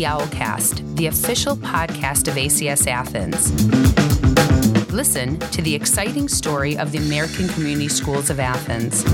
the 0.00 0.06
Owlcast, 0.06 0.96
the 0.96 1.08
official 1.08 1.54
podcast 1.54 2.26
of 2.26 2.36
ACS 2.36 2.86
Athens. 2.86 3.52
Listen 4.90 5.38
to 5.50 5.60
the 5.60 5.74
exciting 5.74 6.26
story 6.26 6.78
of 6.78 6.90
the 6.90 6.96
American 6.96 7.48
Community 7.48 7.86
Schools 7.86 8.30
of 8.30 8.40
Athens. 8.40 9.04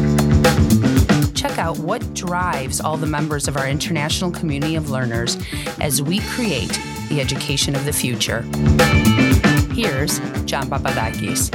Check 1.33 1.59
out 1.59 1.77
what 1.81 2.15
drives 2.15 2.81
all 2.81 2.97
the 2.97 3.07
members 3.07 3.49
of 3.49 3.57
our 3.57 3.69
international 3.69 4.31
community 4.31 4.77
of 4.77 4.89
learners 4.89 5.37
as 5.81 6.01
we 6.01 6.21
create 6.21 6.81
the 7.09 7.21
education 7.21 7.75
of 7.75 7.85
the 7.85 7.93
future. 7.93 8.43
Here's 9.75 10.21
John 10.45 10.71
Papadakis. 10.71 11.51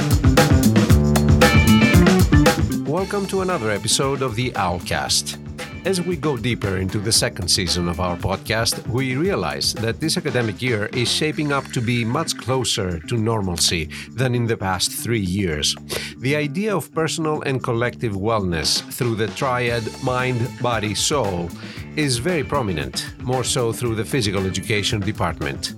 Welcome 2.86 3.28
to 3.28 3.39
another 3.39 3.71
episode 3.71 4.23
of 4.23 4.36
the 4.36 4.51
Owlcast. 4.51 5.40
As 5.84 6.00
we 6.00 6.16
go 6.16 6.38
deeper 6.38 6.78
into 6.78 7.00
the 7.00 7.12
second 7.12 7.48
season 7.48 7.90
of 7.90 8.00
our 8.00 8.16
podcast, 8.16 8.88
we 8.88 9.16
realize 9.16 9.74
that 9.74 10.00
this 10.00 10.16
academic 10.16 10.62
year 10.62 10.86
is 10.94 11.12
shaping 11.12 11.52
up 11.52 11.66
to 11.71 11.82
be 11.82 12.06
much 12.06 12.38
closer 12.38 13.00
to 13.00 13.18
normalcy 13.18 13.90
than 14.12 14.36
in 14.36 14.46
the 14.46 14.56
past 14.56 14.92
three 14.92 15.20
years. 15.20 15.76
The 16.18 16.36
idea 16.36 16.76
of 16.76 16.94
personal 16.94 17.42
and 17.42 17.64
collective 17.64 18.14
wellness 18.14 18.84
through 18.94 19.16
the 19.16 19.30
triad 19.30 19.84
mind, 20.04 20.48
body, 20.62 20.94
soul 20.94 21.50
is 21.96 22.20
very 22.20 22.43
prominent, 22.43 23.16
more 23.24 23.43
so 23.43 23.74
through 23.74 23.96
the 23.96 24.06
physical 24.06 24.46
education 24.46 25.00
department. 25.00 25.74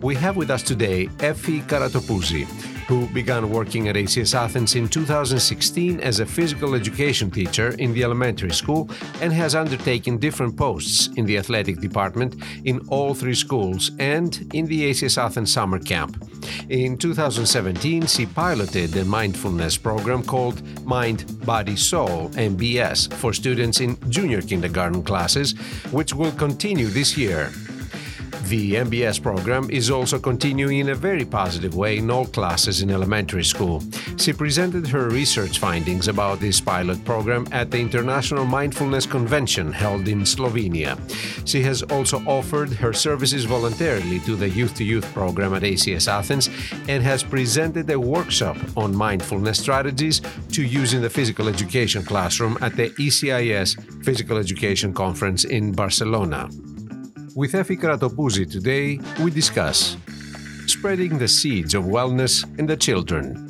We 0.00 0.14
have 0.14 0.36
with 0.36 0.50
us 0.50 0.62
today 0.62 1.08
Effie 1.18 1.62
Karatopouzi, 1.62 2.46
who 2.90 3.06
began 3.14 3.48
working 3.48 3.86
at 3.86 3.94
ACS 3.94 4.34
Athens 4.34 4.74
in 4.74 4.88
2016 4.88 6.00
as 6.00 6.18
a 6.18 6.26
physical 6.26 6.74
education 6.74 7.30
teacher 7.30 7.68
in 7.78 7.92
the 7.92 8.02
elementary 8.02 8.50
school 8.50 8.90
and 9.20 9.32
has 9.32 9.54
undertaken 9.54 10.18
different 10.18 10.56
posts 10.56 11.06
in 11.14 11.24
the 11.24 11.38
athletic 11.38 11.78
department 11.80 12.34
in 12.64 12.80
all 12.88 13.14
three 13.14 13.36
schools 13.36 13.92
and 14.00 14.50
in 14.54 14.66
the 14.66 14.90
ACS 14.90 15.22
Athens 15.22 15.52
summer 15.52 15.78
camp. 15.78 16.16
In 16.68 16.98
2017, 16.98 18.06
she 18.06 18.26
piloted 18.26 18.96
a 18.96 19.04
mindfulness 19.04 19.76
program 19.76 20.24
called 20.24 20.60
Mind, 20.84 21.46
Body, 21.46 21.76
Soul 21.76 22.30
MBS 22.30 23.14
for 23.14 23.32
students 23.32 23.78
in 23.78 23.96
junior 24.10 24.42
kindergarten 24.42 25.04
classes, 25.04 25.52
which 25.92 26.12
will 26.12 26.32
continue 26.32 26.88
this 26.88 27.16
year. 27.16 27.52
The 28.44 28.74
MBS 28.74 29.22
program 29.22 29.70
is 29.70 29.90
also 29.90 30.18
continuing 30.18 30.78
in 30.78 30.88
a 30.88 30.94
very 30.94 31.24
positive 31.24 31.76
way 31.76 31.98
in 31.98 32.10
all 32.10 32.26
classes 32.26 32.82
in 32.82 32.90
elementary 32.90 33.44
school. 33.44 33.82
She 34.16 34.32
presented 34.32 34.86
her 34.88 35.08
research 35.08 35.58
findings 35.58 36.08
about 36.08 36.40
this 36.40 36.60
pilot 36.60 37.04
program 37.04 37.46
at 37.52 37.70
the 37.70 37.78
International 37.78 38.44
Mindfulness 38.44 39.06
Convention 39.06 39.72
held 39.72 40.08
in 40.08 40.22
Slovenia. 40.22 40.98
She 41.46 41.62
has 41.62 41.82
also 41.82 42.18
offered 42.26 42.72
her 42.72 42.92
services 42.92 43.44
voluntarily 43.44 44.20
to 44.20 44.36
the 44.36 44.48
Youth 44.48 44.74
to 44.76 44.84
Youth 44.84 45.12
program 45.12 45.54
at 45.54 45.62
ACS 45.62 46.08
Athens 46.08 46.48
and 46.88 47.02
has 47.02 47.22
presented 47.22 47.88
a 47.90 48.00
workshop 48.00 48.56
on 48.76 48.96
mindfulness 48.96 49.60
strategies 49.60 50.22
to 50.52 50.64
use 50.64 50.94
in 50.94 51.02
the 51.02 51.10
physical 51.10 51.48
education 51.48 52.02
classroom 52.02 52.58
at 52.62 52.74
the 52.74 52.90
ECIS 52.90 53.76
Physical 54.04 54.38
Education 54.38 54.92
Conference 54.92 55.44
in 55.44 55.72
Barcelona. 55.72 56.48
With 57.36 57.54
Effie 57.54 57.76
Karatopouzi 57.76 58.50
today, 58.50 58.98
we 59.22 59.30
discuss 59.30 59.96
spreading 60.66 61.16
the 61.16 61.28
seeds 61.28 61.74
of 61.74 61.84
wellness 61.84 62.44
in 62.58 62.66
the 62.66 62.76
children, 62.76 63.48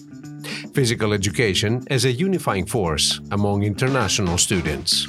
physical 0.74 1.14
education 1.14 1.82
as 1.90 2.04
a 2.04 2.12
unifying 2.12 2.66
force 2.66 3.20
among 3.30 3.62
international 3.62 4.36
students, 4.36 5.06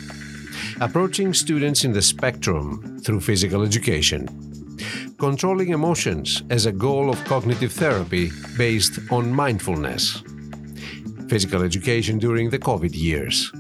approaching 0.80 1.34
students 1.34 1.84
in 1.84 1.92
the 1.92 2.02
spectrum 2.02 3.00
through 3.04 3.20
physical 3.20 3.64
education, 3.64 4.26
controlling 5.20 5.70
emotions 5.70 6.44
as 6.50 6.66
a 6.66 6.72
goal 6.72 7.10
of 7.10 7.24
cognitive 7.26 7.74
therapy 7.74 8.32
based 8.58 9.00
on 9.12 9.34
mindfulness, 9.34 10.24
physical 11.28 11.62
education 11.62 12.18
during 12.18 12.50
the 12.50 12.60
COVID 12.60 12.96
years, 12.96 13.52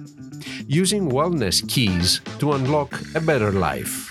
using 0.67 1.11
wellness 1.11 1.67
keys 1.67 2.21
to 2.39 2.53
unlock 2.53 2.97
a 3.15 3.19
better 3.19 3.51
life 3.51 4.10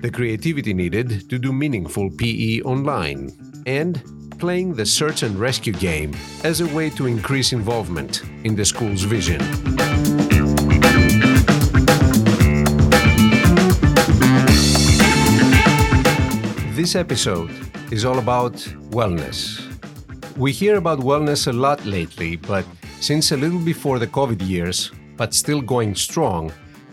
the 0.00 0.10
creativity 0.10 0.72
needed 0.72 1.28
to 1.28 1.38
do 1.38 1.52
meaningful 1.52 2.08
PE 2.10 2.60
online, 2.60 3.30
and 3.66 4.00
playing 4.38 4.74
the 4.74 4.86
search 4.86 5.24
and 5.24 5.36
rescue 5.38 5.72
game 5.72 6.14
as 6.44 6.60
a 6.60 6.66
way 6.68 6.88
to 6.90 7.06
increase 7.06 7.52
involvement 7.52 8.22
in 8.44 8.54
the 8.54 8.64
school's 8.64 9.02
vision. 9.02 9.38
This 16.76 16.94
episode 16.94 17.50
is 17.90 18.04
all 18.04 18.20
about 18.20 18.54
wellness. 18.90 19.64
We 20.36 20.52
hear 20.52 20.76
about 20.76 21.00
wellness 21.00 21.48
a 21.48 21.52
lot 21.52 21.84
lately, 21.84 22.36
but 22.36 22.64
since 23.00 23.32
a 23.32 23.36
little 23.36 23.58
before 23.58 23.98
the 23.98 24.06
COVID 24.06 24.46
years, 24.46 24.92
but 25.16 25.34
still 25.34 25.60
going 25.60 25.96
strong, 25.96 26.52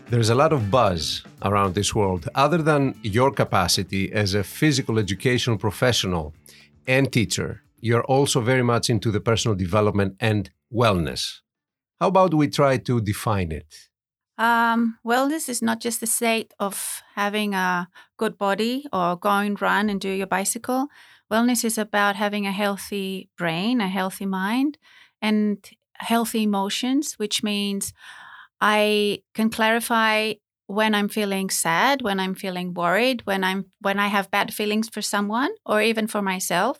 there's 0.10 0.30
a 0.30 0.36
lot 0.36 0.54
of 0.54 0.70
buzz 0.70 1.24
around 1.42 1.74
this 1.74 1.96
world. 1.96 2.30
Other 2.36 2.60
than 2.60 2.96
your 3.02 3.32
capacity 3.32 4.12
as 4.12 4.34
a 4.34 4.44
physical 4.44 5.00
education 5.00 5.58
professional 5.58 6.34
and 6.88 7.12
teacher, 7.12 7.62
you're 7.80 8.04
also 8.04 8.42
very 8.42 8.64
much 8.64 8.90
into 8.90 9.12
the 9.12 9.20
personal 9.20 9.56
development 9.56 10.16
and 10.20 10.50
wellness. 10.74 11.40
How 12.00 12.10
about 12.10 12.34
we 12.34 12.48
try 12.48 12.78
to 12.78 13.02
define 13.02 13.52
it? 13.52 13.90
Um, 14.38 15.00
wellness 15.06 15.48
is 15.48 15.62
not 15.62 15.80
just 15.80 16.02
the 16.02 16.08
state 16.08 16.54
of 16.60 17.02
having 17.16 17.54
a 17.54 17.88
good 18.18 18.38
body 18.38 18.86
or 18.92 19.16
going 19.16 19.56
run 19.56 19.90
and 19.90 20.00
do 20.00 20.10
your 20.10 20.28
bicycle. 20.28 20.88
Wellness 21.32 21.64
is 21.64 21.78
about 21.78 22.16
having 22.16 22.46
a 22.46 22.52
healthy 22.52 23.30
brain, 23.38 23.82
a 23.82 23.88
healthy 23.88 24.26
mind, 24.26 24.78
and 25.22 25.68
healthy 25.94 26.44
emotions, 26.44 27.14
which 27.14 27.42
means 27.42 27.94
I 28.62 29.20
can 29.34 29.50
clarify 29.50 30.34
when 30.68 30.96
I'm 30.96 31.10
feeling 31.10 31.50
sad, 31.50 32.02
when 32.02 32.20
I'm 32.20 32.36
feeling 32.36 32.74
worried, 32.74 33.22
when 33.26 33.44
I'm 33.44 33.66
when 33.82 34.00
I 34.00 34.08
have 34.08 34.32
bad 34.32 34.54
feelings 34.54 34.90
for 34.90 35.02
someone 35.02 35.52
or 35.66 35.82
even 35.82 36.08
for 36.08 36.22
myself. 36.22 36.80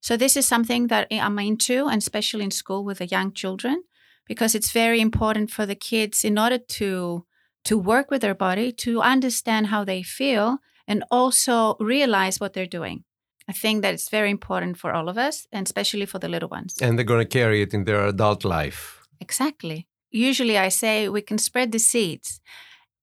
So 0.00 0.16
this 0.16 0.36
is 0.36 0.46
something 0.46 0.86
that 0.88 1.08
I'm 1.10 1.38
into 1.38 1.86
and 1.86 1.98
especially 1.98 2.44
in 2.44 2.50
school 2.50 2.84
with 2.84 2.98
the 2.98 3.06
young 3.06 3.32
children 3.32 3.82
because 4.26 4.54
it's 4.54 4.70
very 4.70 5.00
important 5.00 5.50
for 5.50 5.66
the 5.66 5.74
kids 5.74 6.24
in 6.24 6.38
order 6.38 6.58
to 6.58 7.24
to 7.64 7.76
work 7.76 8.10
with 8.10 8.22
their 8.22 8.34
body 8.34 8.70
to 8.70 9.00
understand 9.00 9.66
how 9.66 9.84
they 9.84 10.02
feel 10.02 10.58
and 10.86 11.02
also 11.10 11.76
realize 11.80 12.38
what 12.38 12.52
they're 12.52 12.64
doing. 12.64 13.02
I 13.48 13.52
think 13.52 13.82
that 13.82 13.94
it's 13.94 14.08
very 14.08 14.30
important 14.30 14.76
for 14.78 14.92
all 14.92 15.08
of 15.08 15.18
us 15.18 15.48
and 15.50 15.66
especially 15.66 16.06
for 16.06 16.20
the 16.20 16.28
little 16.28 16.48
ones. 16.48 16.76
And 16.80 16.96
they're 16.96 17.04
going 17.04 17.26
to 17.26 17.38
carry 17.38 17.62
it 17.62 17.74
in 17.74 17.84
their 17.84 18.06
adult 18.06 18.44
life. 18.44 19.02
Exactly 19.20 19.88
usually 20.10 20.58
I 20.58 20.68
say 20.68 21.08
we 21.08 21.22
can 21.22 21.38
spread 21.38 21.72
the 21.72 21.78
seeds. 21.78 22.40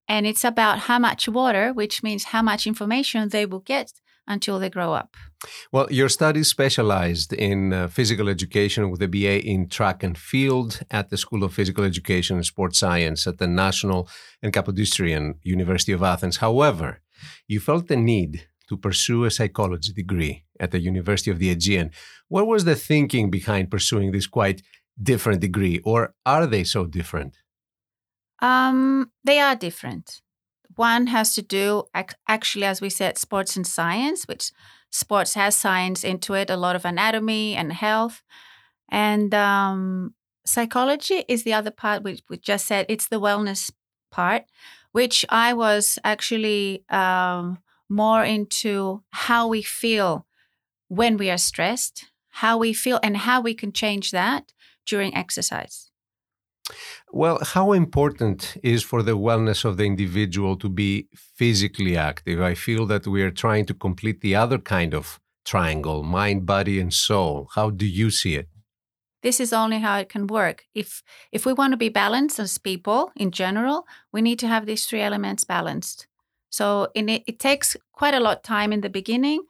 And 0.08 0.28
it's 0.28 0.44
about 0.44 0.80
how 0.80 1.00
much 1.00 1.30
water, 1.30 1.72
which 1.74 2.03
means 2.03 2.25
how 2.25 2.41
much 2.41 2.68
information 2.68 3.30
they 3.30 3.46
will 3.46 3.62
get 3.62 3.94
until 4.28 4.59
they 4.59 4.69
grow 4.69 4.94
up. 4.94 5.16
Well, 5.72 5.92
your 5.92 6.09
study 6.09 6.44
specialized 6.44 7.34
in 7.34 7.74
uh, 7.74 7.88
physical 7.88 8.30
education 8.30 8.90
with 8.90 9.02
a 9.02 9.08
BA 9.08 9.46
in 9.46 9.68
track 9.68 10.03
and 10.03 10.18
field 10.18 10.81
at 10.90 11.09
the 11.09 11.18
School 11.18 11.44
of 11.44 11.53
Physical 11.53 11.84
Education 11.84 12.38
and 12.38 12.46
Sports 12.46 12.80
Science 12.80 13.28
at 13.28 13.38
the 13.38 13.47
National 13.47 14.08
and 14.42 14.53
Kapodistrian 14.53 15.36
University 15.44 15.92
of 15.92 16.03
Athens. 16.03 16.38
However, 16.38 17.02
you 17.47 17.59
felt 17.59 17.88
the 17.88 17.97
need 17.97 18.47
to 18.69 18.78
pursue 18.78 19.25
a 19.25 19.31
psychology 19.31 19.92
degree 19.92 20.46
at 20.59 20.72
the 20.72 20.80
University 20.80 21.30
of 21.30 21.40
the 21.40 21.50
Aegean. 21.50 21.92
What 22.30 22.47
was 22.47 22.63
the 22.63 22.75
thinking 22.75 23.30
behind 23.30 23.69
pursuing 23.69 24.12
this 24.12 24.27
quite 24.27 24.62
different 25.01 25.42
degree, 25.42 25.80
or 25.84 26.13
are 26.25 26.45
they 26.45 26.63
so 26.63 26.86
different? 26.86 27.38
Um, 28.40 29.12
they 29.24 29.40
are 29.40 29.56
different. 29.56 30.22
One 30.75 31.07
has 31.07 31.36
to 31.36 31.42
do, 31.42 31.84
actually, 32.28 32.66
as 32.66 32.81
we 32.81 32.90
said, 32.90 33.18
sports 33.18 33.56
and 33.56 33.66
science, 33.66 34.28
which 34.28 34.51
sports 34.92 35.36
has 35.36 35.56
science 35.56 36.04
into 36.04 36.34
it, 36.34 36.50
a 36.50 36.57
lot 36.57 36.75
of 36.75 36.86
anatomy 36.86 37.56
and 37.56 37.72
health. 37.72 38.24
And 38.90 39.34
um, 39.34 40.16
psychology 40.45 41.25
is 41.28 41.44
the 41.44 41.54
other 41.54 41.72
part, 41.72 42.04
which 42.04 42.22
we 42.30 42.38
just 42.38 42.66
said, 42.66 42.86
it's 42.89 43.07
the 43.07 43.19
wellness 43.19 43.72
part, 44.12 44.46
which 44.92 45.25
I 45.30 45.54
was 45.54 46.00
actually 46.04 46.84
um, 46.89 47.60
more 47.89 48.24
into 48.24 49.04
how 49.12 49.48
we 49.48 49.62
feel 49.62 50.25
when 50.88 51.18
we 51.18 51.30
are 51.30 51.38
stressed, 51.38 52.06
how 52.30 52.57
we 52.57 52.74
feel, 52.74 53.00
and 53.04 53.18
how 53.18 53.42
we 53.42 53.54
can 53.54 53.72
change 53.72 54.12
that 54.12 54.52
during 54.85 55.15
exercise. 55.15 55.91
Well, 57.12 57.39
how 57.44 57.74
important 57.74 58.57
is 58.63 58.83
for 58.83 59.03
the 59.03 59.18
wellness 59.18 59.65
of 59.65 59.77
the 59.77 59.85
individual 59.85 60.56
to 60.57 60.69
be 60.69 61.07
physically 61.13 61.97
active? 61.97 62.41
I 62.41 62.56
feel 62.56 62.85
that 62.88 63.06
we 63.06 63.21
are 63.21 63.31
trying 63.31 63.65
to 63.68 63.74
complete 63.74 64.21
the 64.21 64.35
other 64.35 64.57
kind 64.57 64.94
of 64.94 65.19
triangle 65.45 66.03
mind, 66.03 66.45
body, 66.45 66.80
and 66.80 66.94
soul. 66.94 67.50
How 67.53 67.69
do 67.69 67.85
you 67.85 68.09
see 68.09 68.35
it? 68.35 68.47
This 69.21 69.39
is 69.39 69.53
only 69.53 69.80
how 69.80 69.97
it 70.00 70.09
can 70.09 70.27
work. 70.27 70.65
If 70.74 71.03
if 71.31 71.45
we 71.45 71.53
want 71.53 71.71
to 71.71 71.77
be 71.77 71.89
balanced 71.89 72.39
as 72.39 72.57
people 72.57 73.12
in 73.15 73.31
general, 73.31 73.86
we 74.12 74.21
need 74.21 74.39
to 74.39 74.47
have 74.47 74.65
these 74.65 74.86
three 74.86 75.01
elements 75.01 75.44
balanced. 75.45 76.07
So 76.50 76.89
in 76.94 77.09
it, 77.09 77.24
it 77.25 77.39
takes 77.39 77.77
quite 77.94 78.13
a 78.13 78.19
lot 78.19 78.38
of 78.38 78.44
time 78.44 78.74
in 78.74 78.81
the 78.81 78.89
beginning, 78.89 79.44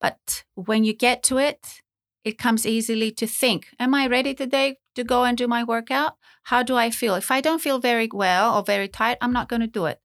but 0.00 0.44
when 0.54 0.84
you 0.84 0.92
get 0.92 1.22
to 1.24 1.38
it, 1.38 1.82
it 2.26 2.38
comes 2.38 2.66
easily 2.66 3.12
to 3.12 3.26
think, 3.26 3.68
am 3.78 3.94
I 3.94 4.08
ready 4.08 4.34
today 4.34 4.78
to 4.96 5.04
go 5.04 5.22
and 5.22 5.38
do 5.38 5.46
my 5.46 5.62
workout? 5.62 6.16
How 6.42 6.64
do 6.64 6.74
I 6.74 6.90
feel? 6.90 7.14
If 7.14 7.30
I 7.30 7.40
don't 7.40 7.62
feel 7.62 7.78
very 7.78 8.08
well 8.12 8.56
or 8.56 8.64
very 8.64 8.88
tired, 8.88 9.18
I'm 9.20 9.32
not 9.32 9.48
going 9.48 9.60
to 9.60 9.68
do 9.68 9.86
it. 9.86 10.00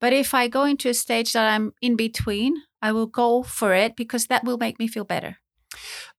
But 0.00 0.12
if 0.12 0.34
I 0.34 0.46
go 0.46 0.62
into 0.64 0.88
a 0.88 0.94
stage 0.94 1.32
that 1.32 1.52
I'm 1.52 1.72
in 1.82 1.96
between, 1.96 2.62
I 2.80 2.92
will 2.92 3.08
go 3.08 3.42
for 3.42 3.74
it 3.74 3.96
because 3.96 4.26
that 4.26 4.44
will 4.44 4.56
make 4.56 4.78
me 4.78 4.86
feel 4.86 5.02
better. 5.02 5.38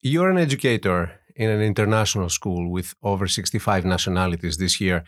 You're 0.02 0.30
an 0.30 0.38
educator 0.38 1.22
in 1.38 1.50
an 1.50 1.62
international 1.62 2.30
school 2.30 2.70
with 2.70 2.94
over 3.02 3.26
65 3.26 3.86
nationalities 3.86 4.58
this 4.58 4.82
year. 4.82 5.06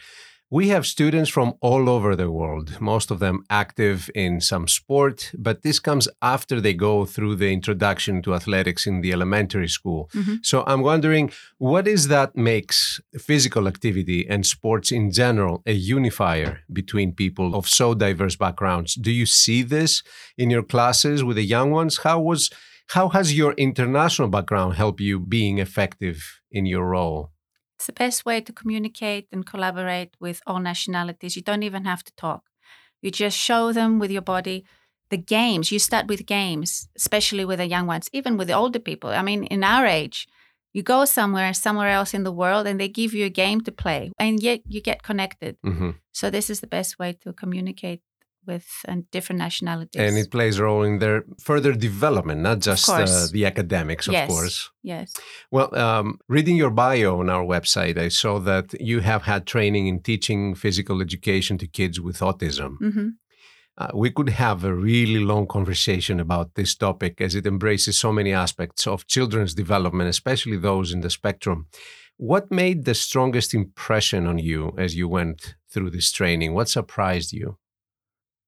We 0.50 0.70
have 0.70 0.86
students 0.86 1.30
from 1.30 1.56
all 1.60 1.90
over 1.90 2.16
the 2.16 2.32
world, 2.32 2.80
most 2.80 3.12
of 3.12 3.20
them 3.20 3.44
active 3.50 4.10
in 4.16 4.40
some 4.40 4.70
sport, 4.70 5.34
but 5.38 5.62
this 5.62 5.78
comes 5.78 6.08
after 6.22 6.62
they 6.62 6.74
go 6.74 7.06
through 7.06 7.36
the 7.36 7.52
introduction 7.52 8.22
to 8.22 8.34
athletics 8.34 8.88
in 8.88 9.02
the 9.02 9.12
elementary 9.12 9.68
school. 9.68 10.10
Mm-hmm. 10.14 10.36
So 10.44 10.64
I'm 10.66 10.84
wondering 10.84 11.32
what 11.58 11.86
is 11.86 12.08
that 12.08 12.38
makes 12.38 13.02
physical 13.18 13.68
activity 13.68 14.26
and 14.30 14.46
sports 14.46 14.90
in 14.90 15.12
general 15.12 15.64
a 15.66 15.74
unifier 15.74 16.62
between 16.72 17.14
people 17.14 17.54
of 17.54 17.68
so 17.68 17.94
diverse 17.94 18.38
backgrounds? 18.38 18.96
Do 18.96 19.12
you 19.12 19.26
see 19.26 19.64
this 19.64 20.02
in 20.38 20.50
your 20.50 20.64
classes 20.64 21.26
with 21.26 21.36
the 21.36 21.44
young 21.44 21.72
ones? 21.72 21.98
How 21.98 22.22
was 22.22 22.50
how 22.92 23.10
has 23.10 23.38
your 23.38 23.52
international 23.54 24.30
background 24.30 24.76
helped 24.76 25.02
you 25.02 25.20
being 25.20 25.58
effective 25.58 26.40
in 26.52 26.66
your 26.66 26.86
role? 26.86 27.32
It's 27.78 27.86
the 27.86 27.94
best 27.94 28.26
way 28.26 28.42
to 28.42 28.52
communicate 28.52 29.28
and 29.32 29.46
collaborate 29.46 30.16
with 30.20 30.42
all 30.48 30.60
nationalities. 30.60 31.36
You 31.36 31.44
don't 31.44 31.62
even 31.62 31.86
have 31.86 32.04
to 32.04 32.14
talk. 32.16 32.44
You 33.04 33.12
just 33.12 33.38
show 33.38 33.72
them 33.72 34.00
with 34.00 34.10
your 34.10 34.24
body 34.24 34.66
the 35.10 35.18
games. 35.18 35.72
You 35.72 35.78
start 35.78 36.08
with 36.08 36.26
games, 36.26 36.90
especially 36.98 37.46
with 37.46 37.60
the 37.60 37.68
young 37.68 37.86
ones, 37.86 38.10
even 38.14 38.36
with 38.36 38.48
the 38.48 38.56
older 38.56 38.80
people. 38.80 39.12
I 39.12 39.22
mean, 39.22 39.44
in 39.44 39.64
our 39.64 39.86
age, 39.86 40.28
you 40.74 40.82
go 40.82 41.06
somewhere, 41.06 41.54
somewhere 41.54 41.90
else 41.90 42.14
in 42.16 42.24
the 42.24 42.32
world, 42.32 42.66
and 42.68 42.80
they 42.80 42.90
give 42.90 43.14
you 43.14 43.26
a 43.26 43.30
game 43.30 43.62
to 43.62 43.72
play, 43.72 44.12
and 44.20 44.42
yet 44.42 44.62
you 44.68 44.82
get 44.82 45.04
connected. 45.04 45.58
Mm-hmm. 45.66 45.92
So, 46.12 46.30
this 46.30 46.50
is 46.50 46.60
the 46.60 46.68
best 46.68 47.00
way 47.00 47.14
to 47.22 47.32
communicate 47.32 48.02
with 48.48 48.68
and 48.86 49.10
different 49.12 49.40
nationalities. 49.40 50.02
And 50.02 50.18
it 50.18 50.32
plays 50.32 50.58
a 50.58 50.64
role 50.64 50.84
in 50.84 51.00
their 51.00 51.26
further 51.40 51.74
development, 51.74 52.42
not 52.42 52.60
just 52.60 52.90
uh, 52.90 53.06
the 53.32 53.46
academics, 53.46 54.08
of 54.08 54.14
yes. 54.14 54.30
course. 54.30 54.72
Yes. 54.82 55.14
Well, 55.52 55.76
um, 55.78 56.20
reading 56.28 56.56
your 56.56 56.72
bio 56.72 57.20
on 57.20 57.30
our 57.30 57.44
website, 57.44 57.98
I 57.98 58.08
saw 58.08 58.40
that 58.40 58.80
you 58.80 59.02
have 59.02 59.24
had 59.24 59.46
training 59.46 59.88
in 59.88 60.02
teaching 60.02 60.56
physical 60.56 61.02
education 61.02 61.58
to 61.60 61.68
kids 61.68 62.00
with 62.00 62.20
autism. 62.20 62.78
Mm-hmm. 62.80 63.08
Uh, 63.80 63.90
we 63.94 64.10
could 64.10 64.30
have 64.30 64.64
a 64.64 64.74
really 64.74 65.20
long 65.20 65.46
conversation 65.46 66.20
about 66.20 66.56
this 66.56 66.74
topic 66.74 67.22
as 67.22 67.36
it 67.36 67.46
embraces 67.46 68.00
so 68.00 68.12
many 68.12 68.34
aspects 68.34 68.88
of 68.88 69.06
children's 69.06 69.54
development, 69.54 70.10
especially 70.10 70.58
those 70.58 70.92
in 70.92 71.02
the 71.02 71.12
spectrum. 71.12 71.68
What 72.18 72.50
made 72.50 72.86
the 72.86 72.96
strongest 72.96 73.54
impression 73.54 74.26
on 74.26 74.40
you 74.40 74.74
as 74.80 74.96
you 74.96 75.08
went 75.08 75.56
through 75.70 75.92
this 75.92 76.12
training? 76.12 76.56
What 76.56 76.70
surprised 76.70 77.32
you? 77.32 77.60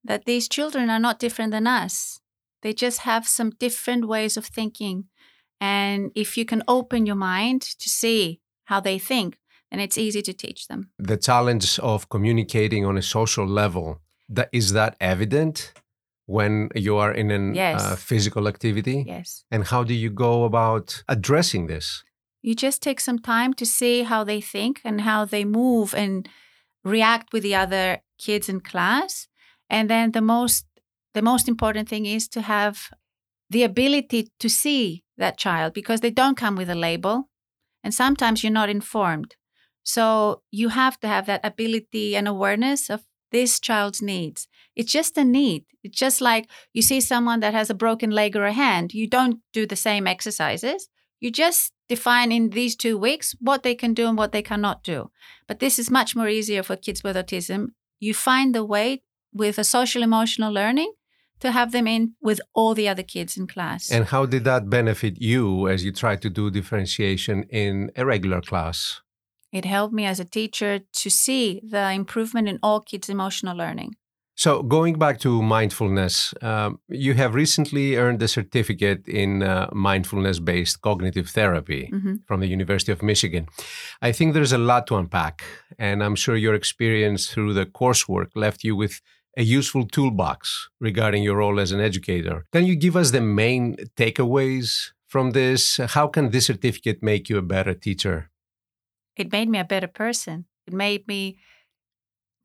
That 0.03 0.25
these 0.25 0.47
children 0.47 0.89
are 0.89 0.99
not 0.99 1.19
different 1.19 1.51
than 1.51 1.67
us. 1.67 2.19
They 2.61 2.73
just 2.73 2.99
have 2.99 3.27
some 3.27 3.51
different 3.51 4.07
ways 4.07 4.37
of 4.37 4.45
thinking. 4.45 5.05
And 5.61 6.11
if 6.15 6.37
you 6.37 6.45
can 6.45 6.63
open 6.67 7.05
your 7.05 7.15
mind 7.15 7.61
to 7.61 7.89
see 7.89 8.39
how 8.65 8.79
they 8.79 8.99
think, 8.99 9.37
then 9.71 9.79
it's 9.79 9.97
easy 9.97 10.21
to 10.21 10.33
teach 10.33 10.67
them. 10.67 10.89
The 10.97 11.17
challenge 11.17 11.79
of 11.79 12.09
communicating 12.09 12.85
on 12.85 12.97
a 12.97 13.01
social 13.01 13.45
level, 13.45 14.01
that 14.29 14.49
is 14.51 14.73
that 14.73 14.95
evident 14.99 15.73
when 16.25 16.69
you 16.75 16.97
are 16.97 17.11
in 17.11 17.31
a 17.31 17.53
yes. 17.55 17.81
uh, 17.81 17.95
physical 17.95 18.47
activity? 18.47 19.03
Yes. 19.07 19.45
And 19.49 19.65
how 19.65 19.83
do 19.83 19.93
you 19.93 20.09
go 20.09 20.43
about 20.43 21.03
addressing 21.07 21.67
this? 21.67 22.03
You 22.41 22.55
just 22.55 22.81
take 22.81 22.99
some 22.99 23.19
time 23.19 23.53
to 23.55 23.65
see 23.65 24.03
how 24.03 24.23
they 24.23 24.39
think 24.39 24.81
and 24.85 25.01
how 25.01 25.25
they 25.25 25.43
move 25.43 25.93
and 25.93 26.29
react 26.83 27.33
with 27.33 27.43
the 27.43 27.55
other 27.55 28.01
kids 28.17 28.47
in 28.47 28.61
class 28.61 29.27
and 29.69 29.89
then 29.89 30.11
the 30.11 30.21
most 30.21 30.65
the 31.13 31.21
most 31.21 31.47
important 31.47 31.89
thing 31.89 32.05
is 32.05 32.27
to 32.29 32.41
have 32.41 32.89
the 33.49 33.63
ability 33.63 34.29
to 34.39 34.49
see 34.49 35.03
that 35.17 35.37
child 35.37 35.73
because 35.73 36.01
they 36.01 36.11
don't 36.11 36.37
come 36.37 36.55
with 36.55 36.69
a 36.69 36.75
label 36.75 37.29
and 37.83 37.93
sometimes 37.93 38.43
you're 38.43 38.51
not 38.51 38.69
informed. 38.69 39.35
So 39.83 40.43
you 40.51 40.69
have 40.69 40.99
to 40.99 41.07
have 41.07 41.25
that 41.25 41.41
ability 41.43 42.15
and 42.15 42.27
awareness 42.27 42.89
of 42.89 43.03
this 43.31 43.59
child's 43.59 44.01
needs. 44.01 44.47
It's 44.75 44.91
just 44.91 45.17
a 45.17 45.23
need. 45.23 45.65
It's 45.83 45.97
just 45.97 46.21
like 46.21 46.49
you 46.73 46.81
see 46.81 47.01
someone 47.01 47.39
that 47.39 47.53
has 47.53 47.69
a 47.69 47.75
broken 47.75 48.11
leg 48.11 48.35
or 48.35 48.45
a 48.45 48.53
hand, 48.53 48.93
you 48.93 49.07
don't 49.07 49.39
do 49.53 49.65
the 49.65 49.75
same 49.75 50.07
exercises. 50.07 50.89
You 51.19 51.31
just 51.31 51.73
define 51.87 52.31
in 52.31 52.51
these 52.51 52.75
two 52.75 52.97
weeks 52.97 53.35
what 53.39 53.63
they 53.63 53.75
can 53.75 53.93
do 53.93 54.07
and 54.07 54.17
what 54.17 54.31
they 54.31 54.41
cannot 54.41 54.83
do. 54.83 55.11
But 55.47 55.59
this 55.59 55.79
is 55.79 55.91
much 55.91 56.15
more 56.15 56.29
easier 56.29 56.63
for 56.63 56.75
kids 56.75 57.03
with 57.03 57.15
autism. 57.15 57.69
You 57.99 58.13
find 58.13 58.55
the 58.55 58.63
way 58.63 59.01
with 59.33 59.57
a 59.57 59.63
social 59.63 60.03
emotional 60.03 60.51
learning 60.51 60.91
to 61.39 61.51
have 61.51 61.71
them 61.71 61.87
in 61.87 62.13
with 62.21 62.41
all 62.53 62.73
the 62.73 62.87
other 62.87 63.03
kids 63.03 63.37
in 63.37 63.47
class. 63.47 63.91
And 63.91 64.05
how 64.05 64.25
did 64.25 64.43
that 64.43 64.69
benefit 64.69 65.21
you 65.21 65.67
as 65.67 65.83
you 65.83 65.91
tried 65.91 66.21
to 66.23 66.29
do 66.29 66.51
differentiation 66.51 67.43
in 67.43 67.91
a 67.95 68.05
regular 68.05 68.41
class? 68.41 69.01
It 69.51 69.65
helped 69.65 69.93
me 69.93 70.05
as 70.05 70.19
a 70.19 70.25
teacher 70.25 70.79
to 70.79 71.09
see 71.09 71.61
the 71.63 71.91
improvement 71.91 72.47
in 72.47 72.59
all 72.61 72.81
kids' 72.81 73.09
emotional 73.09 73.57
learning. 73.57 73.95
So, 74.35 74.63
going 74.63 74.97
back 74.97 75.19
to 75.19 75.41
mindfulness, 75.41 76.33
um, 76.41 76.79
you 76.87 77.13
have 77.15 77.35
recently 77.35 77.97
earned 77.97 78.21
a 78.23 78.27
certificate 78.29 79.05
in 79.05 79.43
uh, 79.43 79.69
mindfulness 79.73 80.39
based 80.39 80.79
cognitive 80.79 81.29
therapy 81.29 81.89
mm-hmm. 81.91 82.15
from 82.25 82.39
the 82.39 82.47
University 82.47 82.93
of 82.93 83.03
Michigan. 83.03 83.47
I 84.01 84.13
think 84.13 84.33
there's 84.33 84.53
a 84.53 84.57
lot 84.57 84.87
to 84.87 84.95
unpack, 84.95 85.43
and 85.77 86.01
I'm 86.01 86.15
sure 86.15 86.37
your 86.37 86.53
experience 86.53 87.29
through 87.29 87.53
the 87.53 87.65
coursework 87.65 88.29
left 88.33 88.63
you 88.63 88.77
with 88.77 89.01
a 89.37 89.43
useful 89.43 89.85
toolbox 89.85 90.69
regarding 90.79 91.23
your 91.23 91.37
role 91.37 91.59
as 91.59 91.71
an 91.71 91.79
educator. 91.79 92.45
Can 92.51 92.65
you 92.65 92.75
give 92.75 92.95
us 92.95 93.11
the 93.11 93.21
main 93.21 93.75
takeaways 93.95 94.91
from 95.07 95.31
this? 95.31 95.77
How 95.77 96.07
can 96.07 96.31
this 96.31 96.47
certificate 96.47 97.01
make 97.01 97.29
you 97.29 97.37
a 97.37 97.41
better 97.41 97.73
teacher? 97.73 98.29
It 99.15 99.31
made 99.31 99.49
me 99.49 99.59
a 99.59 99.65
better 99.65 99.87
person. 99.87 100.45
It 100.67 100.73
made 100.73 101.07
me 101.07 101.37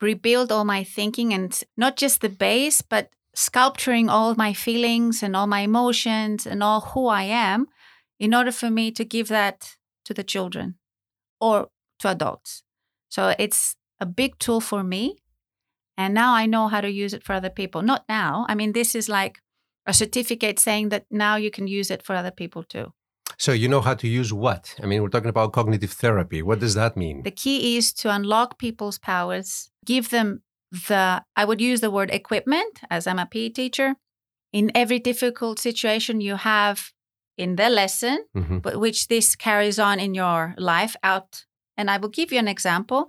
rebuild 0.00 0.52
all 0.52 0.64
my 0.64 0.84
thinking 0.84 1.32
and 1.32 1.62
not 1.76 1.96
just 1.96 2.20
the 2.20 2.28
base, 2.28 2.82
but 2.82 3.10
sculpturing 3.34 4.08
all 4.08 4.34
my 4.36 4.52
feelings 4.52 5.22
and 5.22 5.34
all 5.34 5.46
my 5.46 5.60
emotions 5.60 6.46
and 6.46 6.62
all 6.62 6.80
who 6.80 7.06
I 7.06 7.22
am 7.22 7.66
in 8.18 8.34
order 8.34 8.52
for 8.52 8.70
me 8.70 8.90
to 8.92 9.04
give 9.04 9.28
that 9.28 9.76
to 10.04 10.14
the 10.14 10.24
children 10.24 10.76
or 11.40 11.68
to 11.98 12.08
adults. 12.08 12.62
So 13.08 13.34
it's 13.38 13.76
a 14.00 14.06
big 14.06 14.38
tool 14.38 14.60
for 14.60 14.84
me 14.84 15.16
and 15.96 16.14
now 16.14 16.34
I 16.34 16.46
know 16.46 16.68
how 16.68 16.80
to 16.80 16.90
use 16.90 17.14
it 17.14 17.22
for 17.22 17.32
other 17.34 17.50
people. 17.50 17.82
Not 17.82 18.04
now. 18.08 18.46
I 18.48 18.54
mean, 18.54 18.72
this 18.72 18.94
is 18.94 19.08
like 19.08 19.38
a 19.86 19.94
certificate 19.94 20.58
saying 20.58 20.88
that 20.88 21.04
now 21.10 21.36
you 21.36 21.50
can 21.50 21.66
use 21.66 21.90
it 21.90 22.02
for 22.02 22.14
other 22.14 22.30
people 22.30 22.64
too. 22.64 22.92
So 23.38 23.52
you 23.52 23.68
know 23.68 23.80
how 23.80 23.94
to 23.94 24.08
use 24.08 24.32
what? 24.32 24.74
I 24.82 24.86
mean, 24.86 25.02
we're 25.02 25.08
talking 25.08 25.28
about 25.28 25.52
cognitive 25.52 25.92
therapy. 25.92 26.42
What 26.42 26.60
does 26.60 26.74
that 26.74 26.96
mean? 26.96 27.22
The 27.22 27.30
key 27.30 27.76
is 27.76 27.92
to 27.94 28.14
unlock 28.14 28.58
people's 28.58 28.98
powers, 28.98 29.70
give 29.84 30.10
them 30.10 30.42
the, 30.70 31.22
I 31.36 31.44
would 31.44 31.60
use 31.60 31.80
the 31.80 31.90
word 31.90 32.10
equipment 32.10 32.80
as 32.90 33.06
I'm 33.06 33.18
a 33.18 33.26
PE 33.26 33.50
teacher. 33.50 33.94
In 34.52 34.70
every 34.72 35.00
difficult 35.00 35.58
situation 35.58 36.20
you 36.20 36.36
have 36.36 36.92
in 37.36 37.56
the 37.56 37.68
lesson, 37.68 38.24
mm-hmm. 38.36 38.58
but 38.58 38.78
which 38.78 39.08
this 39.08 39.34
carries 39.34 39.80
on 39.80 39.98
in 39.98 40.14
your 40.14 40.54
life 40.56 40.94
out. 41.02 41.44
And 41.76 41.90
I 41.90 41.96
will 41.96 42.08
give 42.08 42.32
you 42.32 42.38
an 42.38 42.46
example 42.46 43.08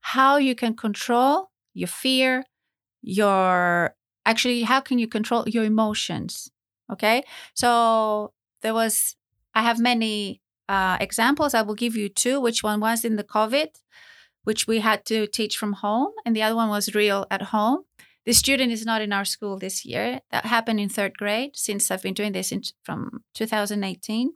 how 0.00 0.38
you 0.38 0.54
can 0.54 0.74
control 0.74 1.47
your 1.78 1.88
fear, 1.88 2.44
your 3.02 3.94
actually, 4.26 4.62
how 4.62 4.80
can 4.80 4.98
you 4.98 5.08
control 5.08 5.48
your 5.48 5.64
emotions? 5.64 6.50
Okay. 6.92 7.22
So 7.54 8.32
there 8.62 8.74
was, 8.74 9.16
I 9.54 9.62
have 9.62 9.78
many 9.78 10.40
uh, 10.68 10.96
examples. 11.00 11.54
I 11.54 11.62
will 11.62 11.74
give 11.74 11.96
you 11.96 12.08
two, 12.08 12.40
which 12.40 12.62
one 12.62 12.80
was 12.80 13.04
in 13.04 13.16
the 13.16 13.24
COVID, 13.24 13.68
which 14.44 14.66
we 14.66 14.80
had 14.80 15.04
to 15.06 15.26
teach 15.26 15.56
from 15.56 15.74
home, 15.74 16.12
and 16.24 16.34
the 16.34 16.42
other 16.42 16.56
one 16.56 16.68
was 16.68 16.94
real 16.94 17.26
at 17.30 17.42
home. 17.54 17.84
The 18.26 18.34
student 18.34 18.72
is 18.72 18.84
not 18.84 19.00
in 19.00 19.12
our 19.12 19.24
school 19.24 19.58
this 19.58 19.86
year. 19.86 20.20
That 20.30 20.44
happened 20.44 20.80
in 20.80 20.90
third 20.90 21.16
grade 21.16 21.52
since 21.54 21.90
I've 21.90 22.02
been 22.02 22.14
doing 22.14 22.32
this 22.32 22.52
in, 22.52 22.62
from 22.82 23.24
2018. 23.34 24.34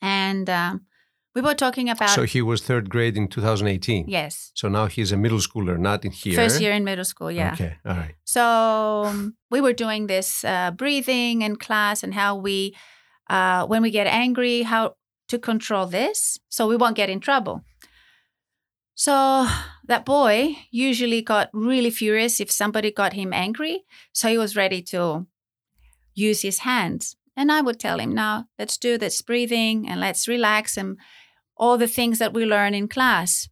And 0.00 0.48
um, 0.48 0.86
we 1.34 1.40
were 1.40 1.54
talking 1.54 1.88
about. 1.90 2.10
So 2.10 2.22
he 2.22 2.40
was 2.42 2.62
third 2.62 2.88
grade 2.88 3.16
in 3.16 3.28
2018. 3.28 4.06
Yes. 4.08 4.52
So 4.54 4.68
now 4.68 4.86
he's 4.86 5.12
a 5.12 5.16
middle 5.16 5.38
schooler, 5.38 5.78
not 5.78 6.04
in 6.04 6.12
here. 6.12 6.34
First 6.36 6.60
year 6.60 6.72
in 6.72 6.84
middle 6.84 7.04
school, 7.04 7.30
yeah. 7.30 7.52
Okay, 7.54 7.76
all 7.84 7.96
right. 7.96 8.14
So 8.24 9.04
um, 9.06 9.36
we 9.50 9.60
were 9.60 9.72
doing 9.72 10.06
this 10.06 10.44
uh, 10.44 10.70
breathing 10.70 11.42
in 11.42 11.56
class 11.56 12.02
and 12.02 12.14
how 12.14 12.36
we, 12.36 12.74
uh, 13.28 13.66
when 13.66 13.82
we 13.82 13.90
get 13.90 14.06
angry, 14.06 14.62
how 14.62 14.96
to 15.28 15.38
control 15.38 15.86
this 15.86 16.38
so 16.48 16.68
we 16.68 16.76
won't 16.76 16.96
get 16.96 17.10
in 17.10 17.20
trouble. 17.20 17.64
So 18.94 19.48
that 19.86 20.04
boy 20.04 20.56
usually 20.70 21.20
got 21.20 21.50
really 21.52 21.90
furious 21.90 22.40
if 22.40 22.50
somebody 22.50 22.92
got 22.92 23.14
him 23.14 23.32
angry. 23.32 23.84
So 24.12 24.28
he 24.28 24.38
was 24.38 24.54
ready 24.54 24.82
to 24.82 25.26
use 26.14 26.42
his 26.42 26.58
hands. 26.60 27.16
And 27.36 27.50
I 27.50 27.60
would 27.60 27.80
tell 27.80 27.98
him, 27.98 28.14
now 28.14 28.46
let's 28.56 28.78
do 28.78 28.96
this 28.96 29.20
breathing 29.20 29.88
and 29.88 30.00
let's 30.00 30.28
relax 30.28 30.76
and 30.76 30.96
all 31.56 31.78
the 31.78 31.88
things 31.88 32.18
that 32.18 32.34
we 32.34 32.44
learn 32.44 32.74
in 32.74 32.88
class. 32.88 33.48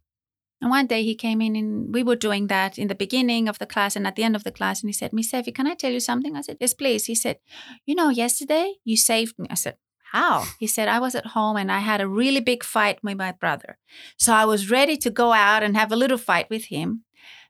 And 0.61 0.69
one 0.69 0.87
day 0.87 1.03
he 1.03 1.15
came 1.15 1.41
in 1.41 1.55
and 1.55 1.93
we 1.93 2.03
were 2.03 2.15
doing 2.15 2.47
that 2.47 2.77
in 2.77 2.87
the 2.87 2.95
beginning 2.95 3.49
of 3.49 3.59
the 3.59 3.65
class 3.65 3.95
and 3.95 4.07
at 4.07 4.15
the 4.15 4.23
end 4.23 4.35
of 4.35 4.45
the 4.45 4.51
class. 4.51 4.81
And 4.81 4.89
he 4.89 4.93
said, 4.93 5.11
Miss 5.11 5.33
Effie, 5.33 5.51
can 5.51 5.67
I 5.67 5.73
tell 5.73 5.91
you 5.91 5.99
something? 5.99 6.35
I 6.35 6.41
said, 6.41 6.57
Yes, 6.59 6.73
please. 6.73 7.05
He 7.05 7.15
said, 7.15 7.39
You 7.85 7.95
know, 7.95 8.09
yesterday 8.09 8.75
you 8.85 8.95
saved 8.95 9.37
me. 9.37 9.47
I 9.49 9.55
said, 9.55 9.75
How? 10.13 10.45
He 10.59 10.67
said, 10.67 10.87
I 10.87 10.99
was 10.99 11.15
at 11.15 11.27
home 11.27 11.57
and 11.57 11.69
I 11.71 11.79
had 11.79 11.99
a 11.99 12.07
really 12.07 12.39
big 12.39 12.63
fight 12.63 12.99
with 13.03 13.17
my 13.17 13.33
brother. 13.33 13.77
So 14.17 14.33
I 14.33 14.45
was 14.45 14.71
ready 14.71 14.95
to 14.97 15.09
go 15.09 15.33
out 15.33 15.63
and 15.63 15.75
have 15.75 15.91
a 15.91 15.97
little 15.97 16.17
fight 16.17 16.49
with 16.49 16.65
him. 16.65 17.03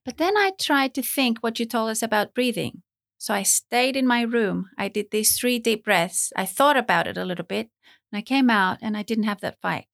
But 0.04 0.18
then 0.18 0.36
I 0.36 0.52
tried 0.60 0.94
to 0.96 1.02
think 1.02 1.40
what 1.40 1.60
you 1.60 1.66
told 1.66 1.92
us 1.92 2.02
about 2.02 2.34
breathing. 2.34 2.82
So 3.20 3.34
I 3.34 3.44
stayed 3.44 3.96
in 3.96 4.06
my 4.06 4.24
room. 4.24 4.70
I 4.78 4.90
did 4.90 5.12
these 5.12 5.38
three 5.38 5.60
deep 5.60 5.86
breaths. 5.86 6.34
I 6.36 6.46
thought 6.46 6.78
about 6.78 7.08
it 7.08 7.18
a 7.18 7.26
little 7.26 7.46
bit 7.46 7.70
and 8.12 8.18
I 8.18 8.22
came 8.22 8.50
out 8.50 8.80
and 8.82 8.98
I 8.98 9.02
didn't 9.02 9.24
have 9.24 9.42
that 9.42 9.62
fight. 9.62 9.88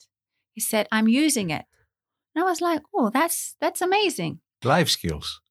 He 0.53 0.61
said, 0.61 0.87
I'm 0.91 1.07
using 1.07 1.49
it. 1.49 1.65
And 2.35 2.43
I 2.43 2.49
was 2.49 2.61
like, 2.61 2.81
oh, 2.93 3.09
that's 3.09 3.55
that's 3.59 3.81
amazing. 3.81 4.39
Life 4.63 4.89
skills. 4.89 5.41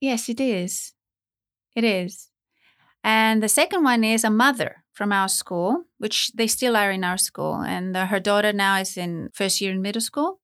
Yes, 0.00 0.28
it 0.28 0.40
is. 0.40 0.92
It 1.74 1.84
is. 1.84 2.30
And 3.04 3.42
the 3.42 3.48
second 3.48 3.84
one 3.84 4.02
is 4.02 4.24
a 4.24 4.30
mother 4.30 4.84
from 4.92 5.12
our 5.12 5.28
school, 5.28 5.84
which 5.98 6.32
they 6.34 6.46
still 6.46 6.76
are 6.76 6.90
in 6.90 7.04
our 7.04 7.18
school. 7.18 7.56
And 7.56 7.96
her 7.96 8.18
daughter 8.18 8.52
now 8.52 8.78
is 8.80 8.96
in 8.96 9.30
first 9.32 9.60
year 9.60 9.72
in 9.72 9.82
middle 9.82 10.00
school. 10.00 10.40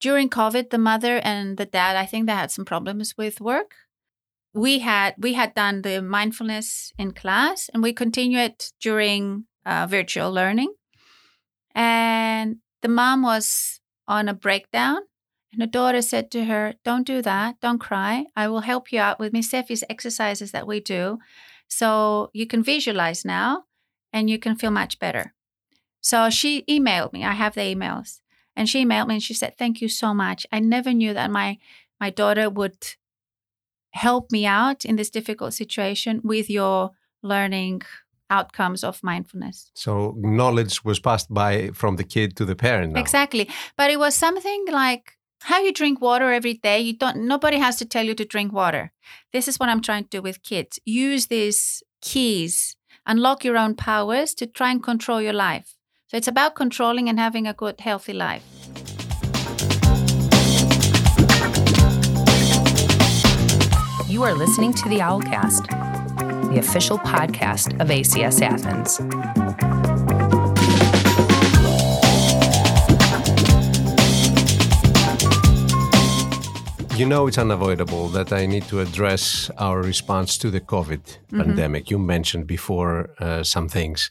During 0.00 0.30
COVID, 0.30 0.70
the 0.70 0.78
mother 0.78 1.20
and 1.22 1.56
the 1.56 1.66
dad, 1.66 1.96
I 1.96 2.06
think 2.06 2.26
they 2.26 2.32
had 2.32 2.50
some 2.50 2.64
problems 2.64 3.14
with 3.18 3.40
work. 3.40 3.74
We 4.54 4.80
had 4.80 5.14
we 5.18 5.34
had 5.34 5.54
done 5.54 5.82
the 5.82 6.02
mindfulness 6.02 6.92
in 6.98 7.12
class, 7.12 7.70
and 7.72 7.82
we 7.82 7.92
continued 7.92 8.40
it 8.40 8.72
during 8.80 9.44
uh, 9.64 9.86
virtual 9.86 10.32
learning. 10.32 10.74
And 11.74 12.56
the 12.82 12.88
mom 12.88 13.22
was 13.22 13.80
on 14.06 14.28
a 14.28 14.34
breakdown. 14.34 15.02
And 15.52 15.60
her 15.60 15.66
daughter 15.66 16.02
said 16.02 16.30
to 16.32 16.44
her, 16.44 16.74
Don't 16.84 17.06
do 17.06 17.22
that. 17.22 17.60
Don't 17.60 17.78
cry. 17.78 18.26
I 18.34 18.48
will 18.48 18.60
help 18.60 18.92
you 18.92 19.00
out 19.00 19.18
with 19.18 19.32
Miss 19.32 19.52
Effie's 19.52 19.84
exercises 19.88 20.52
that 20.52 20.66
we 20.66 20.80
do. 20.80 21.18
So 21.68 22.30
you 22.32 22.46
can 22.46 22.62
visualize 22.62 23.24
now 23.24 23.64
and 24.12 24.28
you 24.28 24.38
can 24.38 24.56
feel 24.56 24.70
much 24.70 24.98
better. 24.98 25.34
So 26.00 26.30
she 26.30 26.64
emailed 26.68 27.12
me. 27.12 27.24
I 27.24 27.32
have 27.32 27.54
the 27.54 27.60
emails. 27.60 28.20
And 28.56 28.68
she 28.68 28.84
emailed 28.84 29.08
me 29.08 29.14
and 29.14 29.22
she 29.22 29.34
said, 29.34 29.56
Thank 29.56 29.80
you 29.80 29.88
so 29.88 30.12
much. 30.14 30.46
I 30.50 30.60
never 30.60 30.92
knew 30.92 31.14
that 31.14 31.30
my, 31.30 31.58
my 32.00 32.10
daughter 32.10 32.48
would 32.48 32.96
help 33.92 34.32
me 34.32 34.46
out 34.46 34.84
in 34.84 34.96
this 34.96 35.10
difficult 35.10 35.52
situation 35.54 36.20
with 36.24 36.48
your 36.48 36.90
learning 37.22 37.82
outcomes 38.38 38.82
of 38.82 39.02
mindfulness. 39.02 39.70
So 39.74 40.14
knowledge 40.18 40.84
was 40.84 40.98
passed 41.08 41.32
by 41.32 41.70
from 41.80 41.96
the 41.96 42.04
kid 42.14 42.36
to 42.38 42.44
the 42.44 42.56
parent. 42.56 42.92
Now. 42.92 43.00
Exactly. 43.00 43.48
But 43.76 43.90
it 43.90 43.98
was 43.98 44.14
something 44.14 44.64
like 44.70 45.04
how 45.42 45.60
you 45.60 45.72
drink 45.72 46.00
water 46.00 46.32
every 46.32 46.54
day. 46.54 46.78
You 46.80 46.94
don't 46.96 47.18
nobody 47.34 47.58
has 47.58 47.76
to 47.76 47.84
tell 47.84 48.04
you 48.04 48.14
to 48.14 48.24
drink 48.24 48.52
water. 48.52 48.92
This 49.32 49.48
is 49.48 49.58
what 49.58 49.68
I'm 49.68 49.82
trying 49.82 50.04
to 50.04 50.16
do 50.16 50.22
with 50.22 50.42
kids. 50.42 50.78
Use 50.84 51.26
these 51.26 51.82
keys, 52.00 52.76
unlock 53.06 53.44
your 53.44 53.56
own 53.56 53.74
powers 53.74 54.34
to 54.34 54.46
try 54.46 54.70
and 54.70 54.82
control 54.82 55.20
your 55.20 55.38
life. 55.50 55.76
So 56.08 56.16
it's 56.16 56.28
about 56.28 56.54
controlling 56.54 57.08
and 57.08 57.18
having 57.18 57.46
a 57.46 57.54
good 57.54 57.80
healthy 57.80 58.12
life. 58.12 58.44
You 64.12 64.22
are 64.24 64.34
listening 64.34 64.74
to 64.74 64.88
the 64.90 64.98
Owlcast, 64.98 65.91
the 66.52 66.58
official 66.58 66.98
podcast 66.98 67.80
of 67.80 67.88
ACS 67.88 68.42
Athens. 68.42 68.98
You 76.98 77.06
know, 77.06 77.26
it's 77.26 77.38
unavoidable 77.38 78.08
that 78.08 78.32
I 78.32 78.46
need 78.46 78.64
to 78.64 78.80
address 78.80 79.50
our 79.56 79.80
response 79.80 80.36
to 80.38 80.50
the 80.50 80.60
COVID 80.60 81.00
mm-hmm. 81.00 81.40
pandemic. 81.40 81.90
You 81.90 81.98
mentioned 81.98 82.46
before 82.46 83.10
uh, 83.18 83.42
some 83.42 83.68
things. 83.68 84.10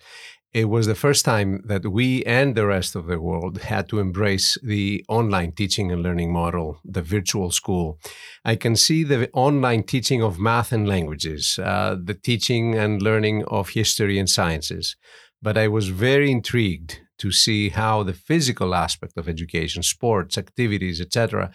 It 0.54 0.66
was 0.66 0.86
the 0.86 0.96
first 0.96 1.24
time 1.24 1.62
that 1.66 1.90
we 1.90 2.26
and 2.26 2.56
the 2.56 2.66
rest 2.66 2.94
of 2.98 3.06
the 3.06 3.22
world 3.22 3.60
had 3.60 3.88
to 3.88 4.00
embrace 4.00 4.58
the 4.62 5.06
online 5.08 5.54
teaching 5.54 5.94
and 5.94 6.04
learning 6.04 6.34
model, 6.34 6.82
the 6.84 7.02
virtual 7.02 7.52
school. 7.52 8.00
I 8.44 8.58
can 8.58 8.76
see 8.76 9.06
the 9.06 9.30
online 9.32 9.84
teaching 9.84 10.22
of 10.22 10.40
math 10.40 10.74
and 10.74 10.86
languages, 10.86 11.58
uh, 11.58 11.96
the 12.04 12.16
teaching 12.16 12.76
and 12.76 13.02
learning 13.02 13.46
of 13.46 13.70
history 13.70 14.20
and 14.20 14.30
sciences. 14.30 14.98
But 15.42 15.58
I 15.58 15.70
was 15.70 15.88
very 15.88 16.30
intrigued 16.30 17.00
to 17.20 17.32
see 17.32 17.70
how 17.70 18.04
the 18.04 18.14
physical 18.14 18.76
aspect 18.76 19.18
of 19.18 19.30
education, 19.30 19.84
sports, 19.84 20.38
activities, 20.38 21.00
etc., 21.00 21.52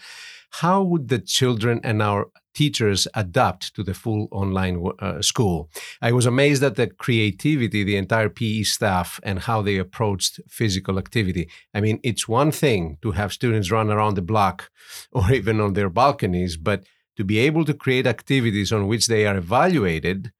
how 0.62 0.83
would 0.83 1.09
the 1.09 1.19
children 1.19 1.81
and 1.85 2.00
our 2.00 2.29
teachers 2.57 3.07
adapt 3.15 3.75
to 3.75 3.83
the 3.85 3.95
full 3.95 4.29
online 4.33 4.77
uh, 4.99 5.21
school? 5.21 5.71
I 6.01 6.11
was 6.13 6.27
amazed 6.27 6.63
at 6.65 6.77
the 6.77 6.89
creativity, 6.89 7.85
the 7.85 7.97
entire 7.97 8.31
PE 8.31 8.63
staff, 8.63 9.21
and 9.23 9.41
how 9.41 9.63
they 9.63 9.77
approached 9.77 10.41
physical 10.49 10.99
activity. 10.99 11.49
I 11.75 11.81
mean, 11.81 12.01
it's 12.03 12.27
one 12.27 12.51
thing 12.51 12.99
to 13.03 13.13
have 13.13 13.33
students 13.33 13.71
run 13.71 13.91
around 13.91 14.15
the 14.15 14.23
block 14.33 14.71
or 15.13 15.31
even 15.33 15.61
on 15.61 15.75
their 15.75 15.91
balconies, 15.91 16.57
but 16.57 16.85
to 17.17 17.25
be 17.25 17.39
able 17.39 17.65
to 17.67 17.75
create 17.75 18.07
activities 18.07 18.73
on 18.73 18.89
which 18.89 19.07
they 19.07 19.27
are 19.27 19.37
evaluated, 19.37 20.33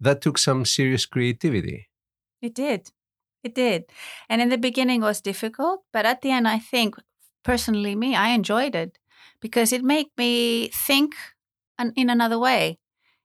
that 0.00 0.20
took 0.20 0.38
some 0.38 0.64
serious 0.64 1.06
creativity. 1.06 1.88
It 2.40 2.54
did. 2.54 2.90
It 3.42 3.54
did. 3.54 3.84
And 4.28 4.40
in 4.40 4.48
the 4.48 4.58
beginning 4.58 5.00
was 5.00 5.20
difficult, 5.20 5.84
but 5.92 6.06
at 6.06 6.22
the 6.22 6.30
end 6.30 6.48
I 6.48 6.58
think 6.58 6.96
personally 7.44 7.94
me, 7.94 8.14
I 8.14 8.28
enjoyed 8.30 8.74
it 8.74 8.98
because 9.40 9.72
it 9.72 9.84
made 9.84 10.08
me 10.16 10.68
think 10.68 11.14
an, 11.78 11.92
in 11.96 12.10
another 12.10 12.38
way 12.38 12.78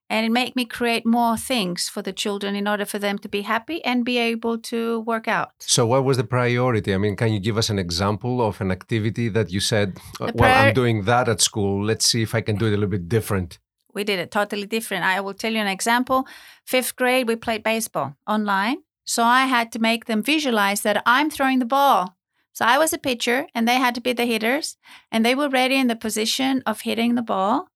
and 0.10 0.26
it 0.26 0.32
made 0.32 0.56
me 0.56 0.66
create 0.66 1.06
more 1.06 1.38
things 1.38 1.88
for 1.88 2.02
the 2.02 2.12
children 2.12 2.56
in 2.56 2.68
order 2.68 2.86
for 2.86 2.98
them 3.00 3.18
to 3.20 3.30
be 3.30 3.42
happy 3.44 3.84
and 3.86 4.04
be 4.04 4.18
able 4.18 4.58
to 4.58 5.02
work 5.02 5.28
out. 5.28 5.52
So, 5.60 5.86
what 5.86 6.04
was 6.04 6.18
the 6.18 6.24
priority? 6.24 6.94
I 6.94 6.98
mean, 6.98 7.16
can 7.16 7.32
you 7.32 7.40
give 7.40 7.58
us 7.58 7.70
an 7.70 7.78
example 7.78 8.42
of 8.42 8.60
an 8.60 8.72
activity 8.72 9.30
that 9.30 9.52
you 9.52 9.60
said, 9.60 10.00
uh, 10.20 10.32
"Well, 10.34 10.68
I'm 10.68 10.74
doing 10.74 11.04
that 11.04 11.30
at 11.30 11.42
school. 11.42 11.86
Let's 11.86 12.06
see 12.10 12.24
if 12.24 12.34
I 12.34 12.42
can 12.42 12.56
do 12.56 12.66
it 12.66 12.70
a 12.70 12.78
little 12.82 12.88
bit 12.98 13.08
different." 13.08 13.60
We 13.94 14.04
did 14.04 14.20
it 14.20 14.32
totally 14.32 14.66
different. 14.66 15.04
I 15.04 15.20
will 15.22 15.34
tell 15.34 15.54
you 15.54 15.60
an 15.60 15.68
example. 15.68 16.28
Fifth 16.66 16.96
grade, 16.96 17.28
we 17.28 17.36
played 17.36 17.64
baseball 17.64 18.16
online. 18.28 18.78
So 19.04 19.24
I 19.24 19.46
had 19.46 19.72
to 19.72 19.80
make 19.80 20.06
them 20.06 20.22
visualize 20.22 20.82
that 20.82 21.02
I'm 21.06 21.32
throwing 21.32 21.58
the 21.60 21.66
ball 21.66 22.20
so 22.60 22.66
I 22.66 22.78
was 22.78 22.92
a 22.92 22.98
pitcher 22.98 23.48
and 23.56 23.66
they 23.66 23.76
had 23.76 23.96
to 23.96 24.02
be 24.02 24.12
the 24.12 24.26
hitters 24.26 24.76
and 25.14 25.26
they 25.26 25.34
were 25.34 25.48
ready 25.48 25.76
in 25.76 25.88
the 25.88 25.96
position 25.96 26.62
of 26.66 26.82
hitting 26.82 27.16
the 27.16 27.22
ball. 27.22 27.69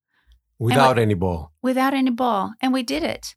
Without 0.64 0.96
we, 0.96 1.02
any 1.02 1.14
ball. 1.14 1.52
Without 1.62 1.94
any 1.94 2.10
ball. 2.10 2.54
And 2.62 2.72
we 2.72 2.84
did 2.84 3.04
it. 3.04 3.36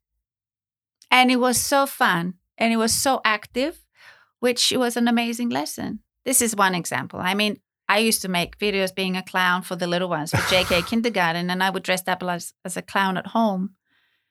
And 1.10 1.30
it 1.30 1.36
was 1.36 1.60
so 1.60 1.84
fun 1.84 2.34
and 2.56 2.72
it 2.72 2.76
was 2.76 2.94
so 2.94 3.20
active, 3.24 3.84
which 4.38 4.72
was 4.76 4.96
an 4.96 5.08
amazing 5.08 5.48
lesson. 5.48 6.00
This 6.24 6.40
is 6.40 6.54
one 6.54 6.74
example. 6.74 7.18
I 7.20 7.34
mean, 7.34 7.58
I 7.88 7.98
used 7.98 8.22
to 8.22 8.28
make 8.28 8.58
videos 8.58 8.94
being 8.94 9.16
a 9.16 9.24
clown 9.24 9.62
for 9.62 9.74
the 9.74 9.88
little 9.88 10.08
ones 10.08 10.30
for 10.30 10.36
JK 10.52 10.86
kindergarten, 10.86 11.50
and 11.50 11.62
I 11.62 11.70
would 11.70 11.82
dress 11.82 12.06
up 12.06 12.22
as, 12.22 12.52
as 12.64 12.76
a 12.76 12.82
clown 12.82 13.16
at 13.16 13.28
home. 13.28 13.74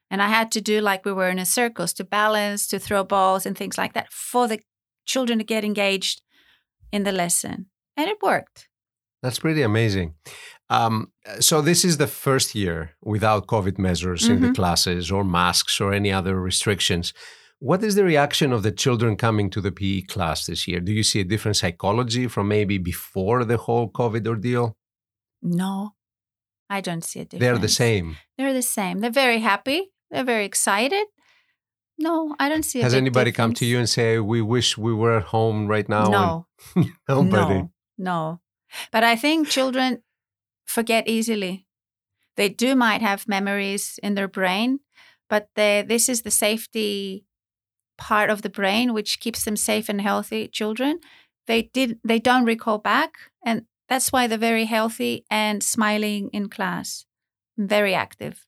And 0.09 0.21
I 0.21 0.27
had 0.27 0.51
to 0.53 0.61
do 0.61 0.79
like 0.79 1.03
we 1.03 1.13
were 1.13 1.29
in 1.29 1.39
a 1.39 1.45
circus 1.45 1.91
to 1.93 2.03
balance, 2.03 2.67
to 2.67 2.79
throw 2.79 3.03
balls 3.03 3.45
and 3.45 3.57
things 3.57 3.77
like 3.77 3.93
that 3.93 4.11
for 4.11 4.47
the 4.47 4.59
children 5.05 5.39
to 5.39 5.45
get 5.45 5.65
engaged 5.65 6.21
in 6.91 7.03
the 7.03 7.11
lesson. 7.11 7.67
And 7.97 8.09
it 8.09 8.21
worked. 8.21 8.69
That's 9.21 9.39
pretty 9.39 9.63
amazing. 9.63 10.13
Um, 10.69 11.11
so, 11.39 11.61
this 11.61 11.85
is 11.85 11.97
the 11.97 12.07
first 12.07 12.55
year 12.55 12.91
without 13.03 13.47
COVID 13.47 13.77
measures 13.77 14.23
mm-hmm. 14.23 14.33
in 14.33 14.41
the 14.41 14.47
mm-hmm. 14.47 14.55
classes 14.55 15.11
or 15.11 15.23
masks 15.23 15.79
or 15.79 15.93
any 15.93 16.11
other 16.11 16.39
restrictions. 16.39 17.13
What 17.59 17.83
is 17.83 17.95
the 17.95 18.03
reaction 18.03 18.51
of 18.51 18.63
the 18.63 18.71
children 18.71 19.15
coming 19.15 19.49
to 19.51 19.61
the 19.61 19.71
PE 19.71 20.01
class 20.01 20.45
this 20.45 20.67
year? 20.67 20.79
Do 20.79 20.91
you 20.91 21.03
see 21.03 21.21
a 21.21 21.23
different 21.23 21.57
psychology 21.57 22.27
from 22.27 22.47
maybe 22.47 22.77
before 22.77 23.45
the 23.45 23.57
whole 23.57 23.89
COVID 23.89 24.27
ordeal? 24.27 24.75
No, 25.41 25.93
I 26.69 26.81
don't 26.81 27.03
see 27.03 27.21
a 27.21 27.25
difference. 27.25 27.41
They're 27.41 27.57
the 27.57 27.69
same. 27.69 28.17
They're 28.37 28.53
the 28.53 28.61
same. 28.61 28.99
They're 28.99 29.11
very 29.11 29.39
happy. 29.39 29.91
They're 30.11 30.23
very 30.23 30.45
excited. 30.45 31.05
No, 31.97 32.35
I 32.39 32.49
don't 32.49 32.63
see. 32.63 32.81
Has 32.81 32.93
anybody 32.93 33.31
difference. 33.31 33.37
come 33.37 33.53
to 33.55 33.65
you 33.65 33.77
and 33.79 33.89
say, 33.89 34.19
"We 34.19 34.41
wish 34.41 34.77
we 34.77 34.93
were 34.93 35.17
at 35.17 35.23
home 35.23 35.67
right 35.67 35.87
now"? 35.87 36.09
No, 36.09 36.47
nobody. 37.07 37.55
No, 37.55 37.71
no. 37.97 38.41
But 38.91 39.03
I 39.03 39.15
think 39.15 39.47
children 39.47 40.01
forget 40.65 41.07
easily. 41.07 41.65
They 42.35 42.49
do 42.49 42.75
might 42.75 43.01
have 43.01 43.27
memories 43.27 43.99
in 44.03 44.15
their 44.15 44.27
brain, 44.27 44.79
but 45.29 45.49
they, 45.55 45.83
this 45.87 46.09
is 46.09 46.21
the 46.23 46.31
safety 46.31 47.25
part 47.97 48.29
of 48.29 48.41
the 48.41 48.49
brain 48.49 48.93
which 48.93 49.19
keeps 49.19 49.45
them 49.45 49.55
safe 49.55 49.87
and 49.87 50.01
healthy. 50.01 50.47
Children, 50.49 50.99
they 51.47 51.63
did 51.73 51.99
they 52.03 52.19
don't 52.19 52.45
recall 52.45 52.77
back, 52.77 53.11
and 53.45 53.65
That's 53.87 54.11
why 54.11 54.25
they're 54.27 54.39
very 54.51 54.65
healthy 54.65 55.25
and 55.29 55.61
smiling 55.61 56.29
in 56.33 56.49
class, 56.49 57.05
very 57.55 57.93
active. 57.93 58.47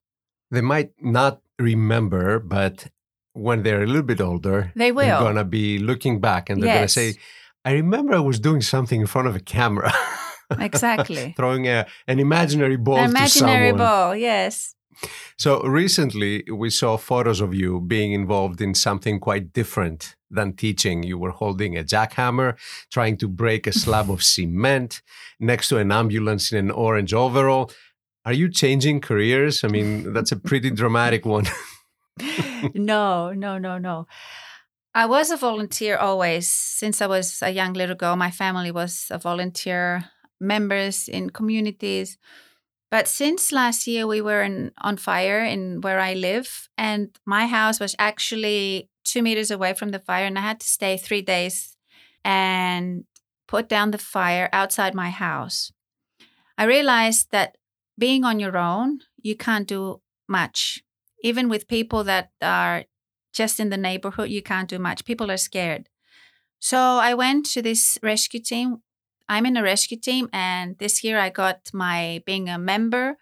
They 0.49 0.61
might 0.61 0.91
not 0.99 1.41
remember, 1.59 2.39
but 2.39 2.87
when 3.33 3.61
they're 3.63 3.83
a 3.83 3.85
little 3.85 4.01
bit 4.01 4.19
older, 4.19 4.71
They 4.75 4.91
will. 4.91 5.05
they're 5.05 5.19
gonna 5.19 5.45
be 5.45 5.77
looking 5.77 6.19
back 6.19 6.49
and 6.49 6.59
they're 6.61 6.73
gonna 6.73 6.87
say, 6.87 7.15
"I 7.63 7.73
remember 7.73 8.15
I 8.15 8.19
was 8.19 8.39
doing 8.39 8.61
something 8.61 8.99
in 9.01 9.07
front 9.07 9.27
of 9.27 9.35
a 9.35 9.39
camera." 9.39 9.93
Exactly. 10.59 11.33
Throwing 11.37 11.67
a, 11.67 11.85
an 12.07 12.19
imaginary 12.19 12.77
ball 12.77 12.97
An 12.97 13.09
imaginary 13.09 13.73
ball, 13.73 14.15
yes. 14.15 14.75
So 15.37 15.61
recently, 15.61 16.43
we 16.51 16.69
saw 16.69 16.97
photos 16.97 17.41
of 17.41 17.53
you 17.53 17.81
being 17.81 18.13
involved 18.13 18.61
in 18.61 18.73
something 18.73 19.19
quite 19.19 19.53
different 19.53 20.15
than 20.31 20.53
teaching. 20.53 21.03
You 21.03 21.17
were 21.17 21.31
holding 21.31 21.77
a 21.77 21.83
jackhammer, 21.83 22.57
trying 22.91 23.17
to 23.17 23.27
break 23.27 23.67
a 23.67 23.71
slab 23.71 24.09
of 24.09 24.23
cement 24.33 25.01
next 25.39 25.69
to 25.69 25.77
an 25.77 25.91
ambulance 25.91 26.51
in 26.51 26.57
an 26.57 26.71
orange 26.71 27.13
overall. 27.13 27.71
Are 28.25 28.33
you 28.33 28.49
changing 28.49 29.01
careers? 29.01 29.63
I 29.63 29.67
mean, 29.67 30.13
that's 30.13 30.31
a 30.31 30.35
pretty 30.35 30.71
dramatic 30.71 31.25
one. 31.37 31.45
no, 32.73 33.31
no, 33.31 33.57
no, 33.57 33.77
no. 33.77 34.07
I 34.93 35.05
was 35.05 35.29
a 35.29 35.37
volunteer 35.37 35.95
always 35.95 36.49
since 36.49 37.01
I 37.01 37.07
was 37.07 37.43
a 37.43 37.51
young 37.51 37.73
little 37.73 37.95
girl. 37.95 38.15
My 38.15 38.31
family 38.31 38.71
was 38.71 39.07
a 39.11 39.19
volunteer 39.19 40.09
members 40.39 41.07
in 41.07 41.29
communities. 41.29 42.17
But 42.89 43.07
since 43.07 43.51
last 43.51 43.87
year, 43.87 44.07
we 44.07 44.21
were 44.21 44.41
in, 44.43 44.71
on 44.81 44.97
fire 44.97 45.43
in 45.43 45.81
where 45.81 45.99
I 45.99 46.13
live, 46.13 46.69
and 46.77 47.09
my 47.25 47.45
house 47.47 47.79
was 47.79 47.95
actually 47.99 48.89
two 49.03 49.21
meters 49.21 49.51
away 49.51 49.73
from 49.73 49.89
the 49.89 49.99
fire, 49.99 50.25
and 50.25 50.37
I 50.37 50.41
had 50.41 50.59
to 50.61 50.67
stay 50.67 50.97
three 50.97 51.21
days 51.21 51.75
and 52.23 53.03
put 53.47 53.67
down 53.67 53.91
the 53.91 53.97
fire 53.97 54.49
outside 54.53 54.93
my 54.93 55.09
house. 55.09 55.71
I 56.57 56.63
realized 56.65 57.31
that 57.31 57.57
being 57.97 58.23
on 58.23 58.39
your 58.39 58.57
own, 58.57 58.99
you 59.21 59.35
can't 59.35 59.67
do 59.67 60.01
much. 60.27 60.83
Even 61.23 61.49
with 61.49 61.67
people 61.67 62.03
that 62.03 62.31
are 62.41 62.85
just 63.33 63.59
in 63.59 63.69
the 63.69 63.77
neighborhood, 63.77 64.29
you 64.29 64.41
can't 64.41 64.69
do 64.69 64.79
much. 64.79 65.05
People 65.05 65.29
are 65.31 65.37
scared. 65.37 65.89
So 66.59 66.77
I 66.77 67.13
went 67.13 67.45
to 67.47 67.61
this 67.61 67.97
rescue 68.01 68.39
team. 68.39 68.81
I'm 69.29 69.45
in 69.45 69.57
a 69.57 69.63
rescue 69.63 69.97
team, 69.97 70.29
and 70.31 70.77
this 70.77 71.03
year 71.03 71.19
I 71.19 71.29
got 71.29 71.69
my 71.73 72.23
being 72.25 72.49
a 72.49 72.57
member. 72.57 73.17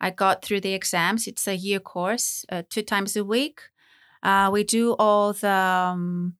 I 0.00 0.10
got 0.10 0.42
through 0.42 0.60
the 0.60 0.72
exams. 0.72 1.26
It's 1.26 1.46
a 1.46 1.56
year 1.56 1.80
course, 1.80 2.46
uh, 2.50 2.62
two 2.70 2.82
times 2.82 3.16
a 3.16 3.24
week. 3.24 3.60
Uh, 4.22 4.48
we 4.52 4.64
do 4.64 4.94
all 4.98 5.32
the 5.32 5.50
um, 5.50 6.36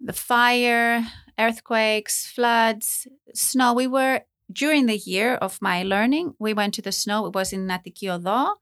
the 0.00 0.12
fire, 0.12 1.04
earthquakes, 1.38 2.26
floods, 2.26 3.06
snow. 3.34 3.74
We 3.74 3.86
were 3.86 4.22
during 4.52 4.86
the 4.86 4.96
year 4.96 5.34
of 5.34 5.60
my 5.60 5.82
learning. 5.82 6.34
We 6.38 6.54
went 6.54 6.74
to 6.74 6.82
the 6.82 6.92
snow. 6.92 7.26
It 7.26 7.34
was 7.34 7.52
in 7.52 7.66
Natikiodo. 7.66 8.54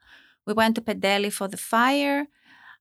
We 0.46 0.52
went 0.52 0.74
to 0.76 0.80
Penteli 0.80 1.32
for 1.32 1.48
the 1.48 1.56
fire. 1.56 2.26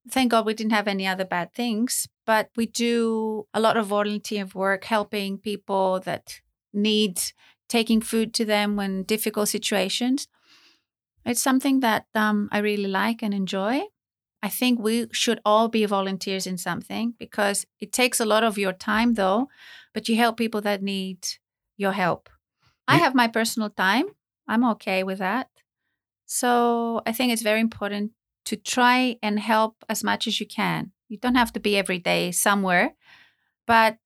Thank 0.10 0.32
God 0.32 0.46
we 0.46 0.54
didn't 0.54 0.74
have 0.74 0.88
any 0.88 1.08
other 1.08 1.26
bad 1.26 1.54
things, 1.54 2.08
but 2.26 2.50
we 2.56 2.68
do 2.68 3.48
a 3.54 3.60
lot 3.60 3.76
of 3.76 3.88
volunteer 3.88 4.46
work 4.54 4.86
helping 4.86 5.40
people 5.40 6.00
that 6.02 6.42
need 6.76 7.22
taking 7.68 8.02
food 8.02 8.34
to 8.36 8.46
them 8.46 8.76
when 8.76 9.04
difficult 9.04 9.50
situations. 9.50 10.28
It's 11.26 11.42
something 11.42 11.80
that 11.80 12.06
um, 12.14 12.50
I 12.52 12.60
really 12.60 12.88
like 12.88 13.24
and 13.24 13.34
enjoy. 13.34 13.82
I 14.44 14.50
think 14.50 14.80
we 14.80 15.08
should 15.12 15.40
all 15.44 15.68
be 15.70 15.86
volunteers 15.86 16.46
in 16.46 16.58
something 16.58 17.16
because 17.18 17.66
it 17.80 17.92
takes 17.92 18.20
a 18.20 18.26
lot 18.26 18.44
of 18.44 18.58
your 18.60 18.74
time, 18.74 19.16
though, 19.16 19.50
but 19.94 20.08
you 20.08 20.16
help 20.18 20.38
people 20.38 20.62
that 20.62 20.84
need 20.84 21.28
your 21.78 21.94
help. 21.94 22.30
I 22.88 22.98
have 22.98 23.16
my 23.16 23.28
personal 23.28 23.72
time. 23.72 24.06
I'm 24.48 24.64
okay 24.72 25.04
with 25.04 25.18
that. 25.18 25.50
So 26.26 27.02
I 27.06 27.12
think 27.12 27.34
it's 27.34 27.42
very 27.42 27.60
important 27.60 28.12
to 28.46 28.56
try 28.56 29.18
and 29.24 29.40
help 29.40 29.84
as 29.90 30.04
much 30.04 30.28
as 30.28 30.40
you 30.40 30.46
can. 30.46 30.92
You 31.10 31.18
don't 31.18 31.36
have 31.36 31.54
to 31.54 31.60
be 31.60 31.78
every 31.78 32.00
day 32.00 32.32
somewhere, 32.32 32.96
but 33.68 33.98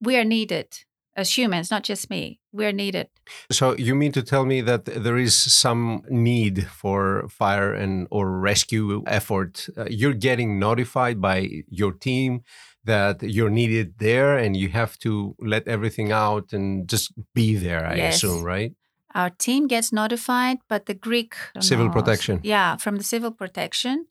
we 0.00 0.16
are 0.16 0.24
needed 0.24 0.84
as 1.16 1.36
humans, 1.36 1.70
not 1.70 1.82
just 1.84 2.08
me. 2.10 2.40
We're 2.52 2.72
needed. 2.72 3.08
So 3.50 3.76
you 3.76 3.94
mean 3.94 4.12
to 4.12 4.22
tell 4.22 4.44
me 4.44 4.60
that 4.62 4.84
there 4.84 5.16
is 5.18 5.34
some 5.36 6.02
need 6.08 6.66
for 6.68 7.28
fire 7.28 7.72
and 7.72 8.06
or 8.10 8.30
rescue 8.40 9.02
effort? 9.06 9.68
Uh, 9.76 9.86
you're 9.90 10.14
getting 10.14 10.58
notified 10.58 11.20
by 11.20 11.48
your 11.68 11.92
team 11.92 12.42
that 12.84 13.22
you're 13.22 13.50
needed 13.50 13.98
there, 13.98 14.38
and 14.38 14.56
you 14.56 14.68
have 14.70 14.98
to 15.00 15.36
let 15.38 15.68
everything 15.68 16.12
out 16.12 16.52
and 16.52 16.88
just 16.88 17.12
be 17.34 17.54
there. 17.54 17.86
I 17.86 17.96
Yes. 17.96 18.14
assume, 18.16 18.42
right? 18.42 18.72
Our 19.14 19.30
team 19.30 19.66
gets 19.66 19.92
notified, 19.92 20.58
but 20.68 20.86
the 20.86 20.94
Greek 20.94 21.34
Civil 21.60 21.86
knows. 21.86 21.94
protection. 21.94 22.40
Yeah, 22.42 22.76
from 22.76 22.96
the 22.96 23.04
civil 23.04 23.32
protection. 23.32 24.06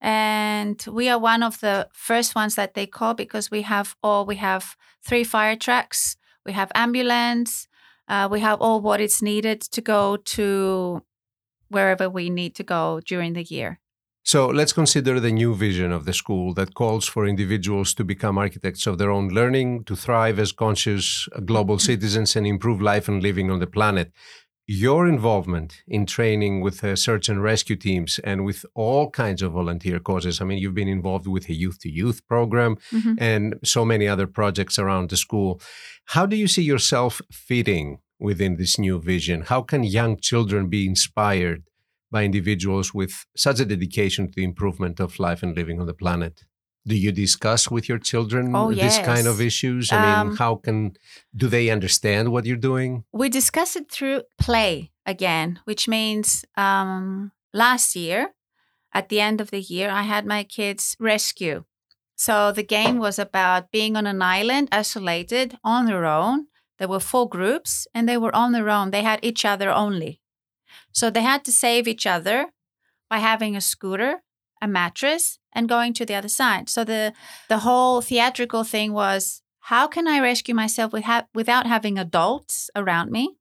And 0.00 0.84
we 0.90 1.08
are 1.08 1.18
one 1.18 1.42
of 1.42 1.60
the 1.60 1.88
first 1.92 2.34
ones 2.34 2.54
that 2.54 2.74
they 2.74 2.86
call 2.86 3.14
because 3.14 3.50
we 3.50 3.62
have 3.62 3.94
all 4.02 4.26
we 4.26 4.36
have 4.36 4.76
three 5.02 5.24
fire 5.24 5.56
trucks, 5.56 6.16
we 6.46 6.52
have 6.52 6.70
ambulance, 6.74 7.68
uh, 8.08 8.28
we 8.30 8.40
have 8.40 8.60
all 8.60 8.80
what 8.80 9.00
is 9.00 9.22
needed 9.22 9.60
to 9.60 9.80
go 9.80 10.16
to 10.16 11.02
wherever 11.68 12.08
we 12.08 12.30
need 12.30 12.54
to 12.56 12.62
go 12.62 13.00
during 13.06 13.32
the 13.32 13.42
year. 13.42 13.80
So 14.26 14.46
let's 14.46 14.72
consider 14.72 15.20
the 15.20 15.30
new 15.30 15.54
vision 15.54 15.92
of 15.92 16.06
the 16.06 16.14
school 16.14 16.54
that 16.54 16.74
calls 16.74 17.06
for 17.06 17.26
individuals 17.26 17.92
to 17.94 18.04
become 18.04 18.38
architects 18.38 18.86
of 18.86 18.96
their 18.96 19.10
own 19.10 19.28
learning, 19.28 19.84
to 19.84 19.94
thrive 19.94 20.38
as 20.38 20.50
conscious 20.50 21.28
uh, 21.36 21.40
global 21.40 21.78
citizens, 21.78 22.34
and 22.34 22.46
improve 22.46 22.80
life 22.80 23.06
and 23.06 23.22
living 23.22 23.50
on 23.50 23.58
the 23.58 23.66
planet. 23.66 24.12
Your 24.66 25.06
involvement 25.06 25.82
in 25.86 26.06
training 26.06 26.62
with 26.62 26.82
uh, 26.82 26.96
search 26.96 27.28
and 27.28 27.42
rescue 27.42 27.76
teams 27.76 28.18
and 28.24 28.46
with 28.46 28.64
all 28.74 29.10
kinds 29.10 29.42
of 29.42 29.52
volunteer 29.52 29.98
causes. 30.00 30.40
I 30.40 30.44
mean, 30.44 30.56
you've 30.58 30.74
been 30.74 30.88
involved 30.88 31.26
with 31.26 31.50
a 31.50 31.54
youth 31.54 31.78
to 31.80 31.90
youth 31.90 32.26
program 32.26 32.76
Mhm. 32.90 33.16
and 33.20 33.54
so 33.62 33.84
many 33.84 34.08
other 34.08 34.26
projects 34.26 34.78
around 34.78 35.10
the 35.10 35.18
school. 35.18 35.60
How 36.06 36.24
do 36.24 36.34
you 36.36 36.48
see 36.48 36.62
yourself 36.62 37.20
fitting 37.30 37.98
within 38.18 38.56
this 38.56 38.78
new 38.78 38.98
vision? 38.98 39.42
How 39.42 39.60
can 39.60 39.84
young 39.84 40.18
children 40.18 40.70
be 40.70 40.86
inspired 40.86 41.64
by 42.10 42.24
individuals 42.24 42.94
with 42.94 43.26
such 43.36 43.60
a 43.60 43.66
dedication 43.66 44.28
to 44.28 44.32
the 44.34 44.44
improvement 44.44 44.98
of 44.98 45.18
life 45.18 45.42
and 45.42 45.54
living 45.54 45.78
on 45.78 45.86
the 45.86 45.94
planet? 45.94 46.44
Do 46.86 46.94
you 46.94 47.12
discuss 47.12 47.70
with 47.70 47.88
your 47.88 47.98
children 47.98 48.54
Oh, 48.54 48.72
this 48.72 48.98
kind 48.98 49.26
of 49.26 49.40
issues? 49.40 49.90
I 49.90 49.96
mean, 50.02 50.28
Um, 50.28 50.36
how 50.36 50.56
can 50.56 50.96
do 51.34 51.48
they 51.48 51.70
understand 51.70 52.28
what 52.28 52.44
you're 52.44 52.56
doing? 52.70 53.04
We 53.12 53.28
discuss 53.28 53.74
it 53.76 53.90
through 53.90 54.22
play 54.38 54.92
again, 55.06 55.60
which 55.64 55.88
means 55.88 56.44
um, 56.56 57.32
last 57.52 57.96
year, 57.96 58.34
at 58.92 59.08
the 59.08 59.20
end 59.20 59.40
of 59.40 59.50
the 59.50 59.60
year, 59.60 59.88
I 59.90 60.02
had 60.02 60.26
my 60.26 60.44
kids 60.44 60.96
rescue. 61.00 61.64
So 62.16 62.52
the 62.52 62.62
game 62.62 62.98
was 62.98 63.18
about 63.18 63.70
being 63.72 63.96
on 63.96 64.06
an 64.06 64.22
island, 64.22 64.68
isolated, 64.70 65.58
on 65.64 65.86
their 65.86 66.04
own. 66.04 66.46
There 66.78 66.88
were 66.88 67.00
four 67.00 67.28
groups 67.28 67.86
and 67.94 68.08
they 68.08 68.18
were 68.18 68.34
on 68.34 68.52
their 68.52 68.68
own. 68.68 68.90
They 68.90 69.02
had 69.02 69.20
each 69.22 69.44
other 69.44 69.70
only. 69.70 70.20
So 70.92 71.10
they 71.10 71.22
had 71.22 71.44
to 71.44 71.52
save 71.52 71.88
each 71.88 72.06
other 72.06 72.52
by 73.10 73.18
having 73.18 73.56
a 73.56 73.60
scooter, 73.60 74.22
a 74.62 74.68
mattress, 74.68 75.38
and 75.54 75.68
going 75.68 75.92
to 75.94 76.04
the 76.04 76.14
other 76.14 76.28
side. 76.28 76.68
So 76.68 76.84
the 76.84 77.12
the 77.48 77.58
whole 77.58 78.00
theatrical 78.00 78.64
thing 78.64 78.92
was 78.92 79.42
how 79.60 79.86
can 79.86 80.06
I 80.06 80.20
rescue 80.20 80.54
myself 80.54 80.92
without 80.92 81.66
having 81.66 81.98
adults 81.98 82.68
around 82.76 83.10
me? 83.10 83.36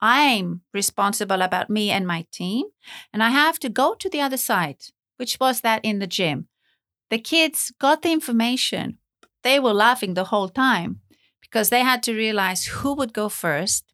I'm 0.00 0.62
responsible 0.72 1.42
about 1.42 1.70
me 1.70 1.90
and 1.90 2.06
my 2.06 2.26
team, 2.32 2.66
and 3.12 3.22
I 3.22 3.30
have 3.30 3.58
to 3.60 3.68
go 3.68 3.94
to 3.94 4.08
the 4.08 4.20
other 4.20 4.38
side, 4.38 4.78
which 5.18 5.38
was 5.38 5.60
that 5.60 5.84
in 5.84 5.98
the 5.98 6.06
gym. 6.06 6.48
The 7.10 7.18
kids 7.18 7.72
got 7.78 8.02
the 8.02 8.12
information. 8.12 8.98
They 9.42 9.60
were 9.60 9.72
laughing 9.72 10.14
the 10.14 10.24
whole 10.24 10.48
time 10.48 11.00
because 11.40 11.68
they 11.68 11.80
had 11.80 12.02
to 12.04 12.14
realize 12.14 12.64
who 12.66 12.94
would 12.94 13.12
go 13.12 13.28
first. 13.28 13.84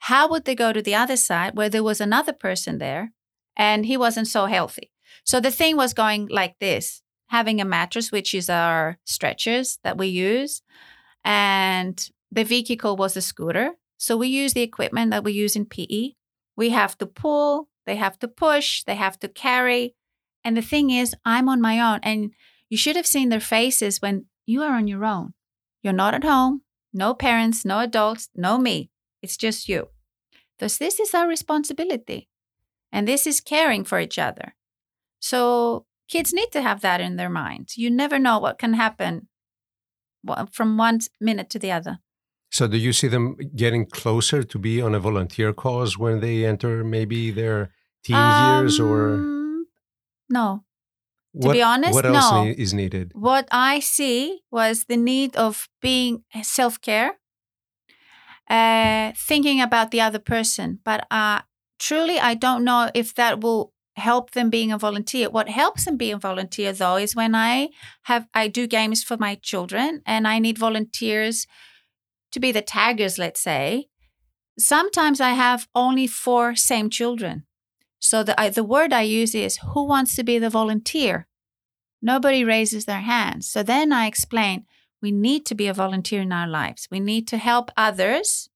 How 0.00 0.28
would 0.28 0.44
they 0.44 0.54
go 0.54 0.72
to 0.72 0.82
the 0.82 0.94
other 0.94 1.16
side 1.16 1.56
where 1.56 1.68
there 1.68 1.82
was 1.82 2.00
another 2.00 2.32
person 2.32 2.78
there 2.78 3.12
and 3.56 3.86
he 3.86 3.96
wasn't 3.96 4.28
so 4.28 4.46
healthy? 4.46 4.92
So 5.26 5.40
the 5.40 5.50
thing 5.50 5.76
was 5.76 5.92
going 5.92 6.28
like 6.28 6.56
this 6.60 7.02
having 7.28 7.60
a 7.60 7.64
mattress, 7.64 8.12
which 8.12 8.32
is 8.34 8.48
our 8.48 8.98
stretchers 9.04 9.78
that 9.82 9.98
we 9.98 10.06
use, 10.06 10.62
and 11.24 12.08
the 12.30 12.44
vehicle 12.44 12.96
was 12.96 13.16
a 13.16 13.20
scooter. 13.20 13.72
So 13.98 14.16
we 14.16 14.28
use 14.28 14.52
the 14.54 14.62
equipment 14.62 15.10
that 15.10 15.24
we 15.24 15.32
use 15.32 15.56
in 15.56 15.66
PE. 15.66 16.12
We 16.56 16.70
have 16.70 16.96
to 16.98 17.06
pull, 17.06 17.68
they 17.86 17.96
have 17.96 18.18
to 18.20 18.28
push, 18.28 18.84
they 18.84 18.94
have 18.94 19.18
to 19.20 19.28
carry. 19.28 19.94
And 20.44 20.56
the 20.56 20.62
thing 20.62 20.90
is, 20.90 21.14
I'm 21.24 21.48
on 21.48 21.60
my 21.60 21.80
own. 21.80 22.00
And 22.02 22.32
you 22.68 22.76
should 22.76 22.96
have 22.96 23.06
seen 23.06 23.28
their 23.28 23.40
faces 23.40 24.02
when 24.02 24.26
you 24.44 24.62
are 24.62 24.74
on 24.74 24.86
your 24.86 25.04
own. 25.04 25.34
You're 25.82 25.92
not 25.92 26.14
at 26.14 26.24
home, 26.24 26.62
no 26.92 27.14
parents, 27.14 27.64
no 27.64 27.80
adults, 27.80 28.28
no 28.34 28.58
me. 28.58 28.90
It's 29.22 29.36
just 29.36 29.68
you. 29.68 29.88
Because 30.56 30.78
this 30.78 31.00
is 31.00 31.14
our 31.14 31.26
responsibility. 31.26 32.28
And 32.92 33.08
this 33.08 33.26
is 33.26 33.40
caring 33.40 33.84
for 33.84 33.98
each 33.98 34.18
other. 34.18 34.55
So 35.30 35.40
kids 36.08 36.32
need 36.32 36.50
to 36.52 36.62
have 36.62 36.80
that 36.80 37.00
in 37.00 37.16
their 37.16 37.30
mind. 37.30 37.66
You 37.76 37.90
never 37.90 38.18
know 38.18 38.38
what 38.38 38.58
can 38.58 38.74
happen 38.74 39.28
from 40.52 40.76
one 40.78 40.98
minute 41.20 41.48
to 41.50 41.58
the 41.58 41.72
other. 41.78 41.98
So, 42.50 42.68
do 42.68 42.76
you 42.76 42.92
see 42.92 43.08
them 43.08 43.36
getting 43.56 43.86
closer 43.86 44.42
to 44.44 44.58
be 44.58 44.80
on 44.80 44.94
a 44.94 45.00
volunteer 45.00 45.52
cause 45.52 45.98
when 45.98 46.20
they 46.20 46.44
enter 46.46 46.84
maybe 46.84 47.32
their 47.32 47.70
teen 48.04 48.16
years, 48.44 48.78
or 48.80 49.14
Um, 49.14 49.66
no. 50.28 50.64
what, 51.32 51.52
be 51.52 51.62
honest, 51.62 51.94
what 51.94 52.06
else 52.06 52.30
no. 52.30 52.54
is 52.64 52.72
needed? 52.72 53.12
What 53.14 53.46
I 53.50 53.80
see 53.80 54.42
was 54.50 54.84
the 54.84 54.96
need 54.96 55.36
of 55.36 55.68
being 55.82 56.24
self 56.42 56.80
care, 56.80 57.18
uh, 58.48 59.12
thinking 59.28 59.60
about 59.60 59.90
the 59.90 60.00
other 60.00 60.20
person. 60.20 60.78
But 60.84 61.00
uh, 61.10 61.40
truly, 61.78 62.18
I 62.30 62.34
don't 62.34 62.62
know 62.64 62.90
if 62.94 63.12
that 63.14 63.40
will 63.42 63.72
help 63.96 64.32
them 64.32 64.50
being 64.50 64.70
a 64.70 64.78
volunteer. 64.78 65.30
What 65.30 65.48
helps 65.48 65.84
them 65.84 65.96
being 65.96 66.14
a 66.14 66.18
volunteer, 66.18 66.72
though, 66.72 66.96
is 66.96 67.16
when 67.16 67.34
I 67.34 67.70
have 68.02 68.26
I 68.34 68.48
do 68.48 68.66
games 68.66 69.02
for 69.02 69.16
my 69.16 69.36
children, 69.36 70.02
and 70.06 70.28
I 70.28 70.38
need 70.38 70.58
volunteers 70.58 71.46
to 72.32 72.40
be 72.40 72.52
the 72.52 72.62
taggers. 72.62 73.18
Let's 73.18 73.40
say 73.40 73.88
sometimes 74.58 75.20
I 75.20 75.30
have 75.30 75.68
only 75.74 76.06
four 76.06 76.54
same 76.56 76.90
children. 76.90 77.44
So 77.98 78.22
the 78.22 78.38
I, 78.40 78.50
the 78.50 78.64
word 78.64 78.92
I 78.92 79.02
use 79.02 79.34
is 79.34 79.58
who 79.72 79.84
wants 79.84 80.14
to 80.16 80.24
be 80.24 80.38
the 80.38 80.50
volunteer. 80.50 81.26
Nobody 82.02 82.44
raises 82.44 82.84
their 82.84 83.00
hands. 83.00 83.48
So 83.50 83.62
then 83.62 83.92
I 83.92 84.06
explain 84.06 84.66
we 85.02 85.10
need 85.10 85.46
to 85.46 85.54
be 85.54 85.66
a 85.66 85.74
volunteer 85.74 86.20
in 86.20 86.32
our 86.32 86.46
lives. 86.46 86.88
We 86.90 87.00
need 87.00 87.26
to 87.28 87.38
help 87.38 87.70
others 87.76 88.50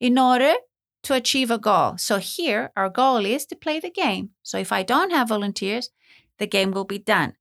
in 0.00 0.18
order 0.18 0.54
to 1.04 1.14
achieve 1.14 1.50
a 1.50 1.58
goal. 1.58 1.96
So 1.98 2.18
here, 2.18 2.70
our 2.76 2.90
goal 2.90 3.24
is 3.24 3.46
to 3.46 3.56
play 3.56 3.80
the 3.80 3.90
game. 3.90 4.30
So 4.42 4.58
if 4.58 4.72
I 4.72 4.82
don't 4.82 5.10
have 5.10 5.28
volunteers, 5.28 5.90
the 6.38 6.46
game 6.46 6.70
will 6.70 6.84
be 6.84 6.98
done. 6.98 7.34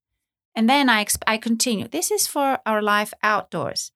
And 0.55 0.69
then 0.69 0.89
I, 0.89 1.03
exp- 1.03 1.23
I 1.25 1.37
continue. 1.37 1.87
This 1.87 2.11
is 2.11 2.27
for 2.27 2.59
our 2.65 2.81
life 2.81 3.13
outdoors. 3.23 3.91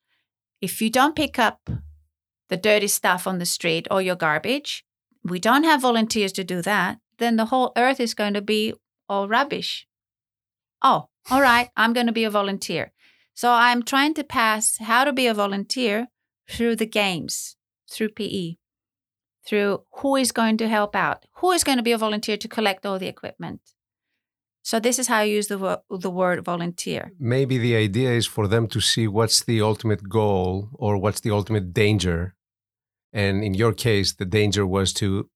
If 0.62 0.82
you 0.82 0.90
don't 0.90 1.16
pick 1.16 1.38
up 1.38 1.70
the 2.50 2.58
dirty 2.58 2.88
stuff 2.88 3.28
on 3.28 3.38
the 3.38 3.46
street 3.46 3.88
or 3.92 4.02
your 4.02 4.16
garbage, 4.16 4.86
we 5.24 5.40
don't 5.40 5.64
have 5.64 5.82
volunteers 5.82 6.32
to 6.34 6.44
do 6.44 6.62
that, 6.64 7.00
then 7.20 7.36
the 7.36 7.46
whole 7.46 7.74
earth 7.76 8.00
is 8.00 8.14
going 8.14 8.34
to 8.34 8.42
be 8.42 8.74
all 9.08 9.28
rubbish. 9.28 9.88
Oh, 10.82 11.10
all 11.30 11.42
right, 11.42 11.70
I'm 11.76 11.94
going 11.94 12.08
to 12.08 12.14
be 12.14 12.24
a 12.24 12.30
volunteer. 12.30 12.92
So 13.34 13.52
I'm 13.52 13.84
trying 13.84 14.14
to 14.16 14.24
pass 14.24 14.78
how 14.78 15.04
to 15.04 15.14
be 15.14 15.28
a 15.28 15.34
volunteer 15.34 16.08
through 16.50 16.78
the 16.78 16.86
games, 16.86 17.56
through 17.92 18.10
PE, 18.10 18.56
through 19.48 19.82
who 20.00 20.16
is 20.16 20.32
going 20.32 20.58
to 20.58 20.68
help 20.68 20.96
out, 20.96 21.26
who 21.40 21.52
is 21.52 21.64
going 21.64 21.78
to 21.78 21.84
be 21.84 21.92
a 21.94 21.98
volunteer 21.98 22.38
to 22.38 22.48
collect 22.48 22.86
all 22.86 23.00
the 23.00 23.08
equipment. 23.08 23.62
So 24.64 24.80
this 24.82 25.00
is 25.00 25.08
how 25.08 25.20
I 25.20 25.24
use 25.24 25.48
the, 25.48 25.58
wo- 25.58 25.84
the 25.90 26.10
word 26.10 26.44
volunteer. 26.44 27.14
Maybe 27.20 27.58
the 27.58 27.76
idea 27.78 28.12
is 28.12 28.26
for 28.28 28.48
them 28.50 28.68
to 28.68 28.82
see 28.82 29.08
what's 29.08 29.42
the 29.44 29.62
ultimate 29.62 30.10
goal 30.10 30.70
or 30.74 30.98
what's 30.98 31.22
the 31.22 31.32
ultimate 31.32 31.74
danger. 31.74 32.36
And 33.14 33.44
in 33.44 33.54
your 33.54 33.72
case, 33.74 34.14
the 34.14 34.26
danger 34.26 34.68
was 34.68 34.92
to 34.94 35.30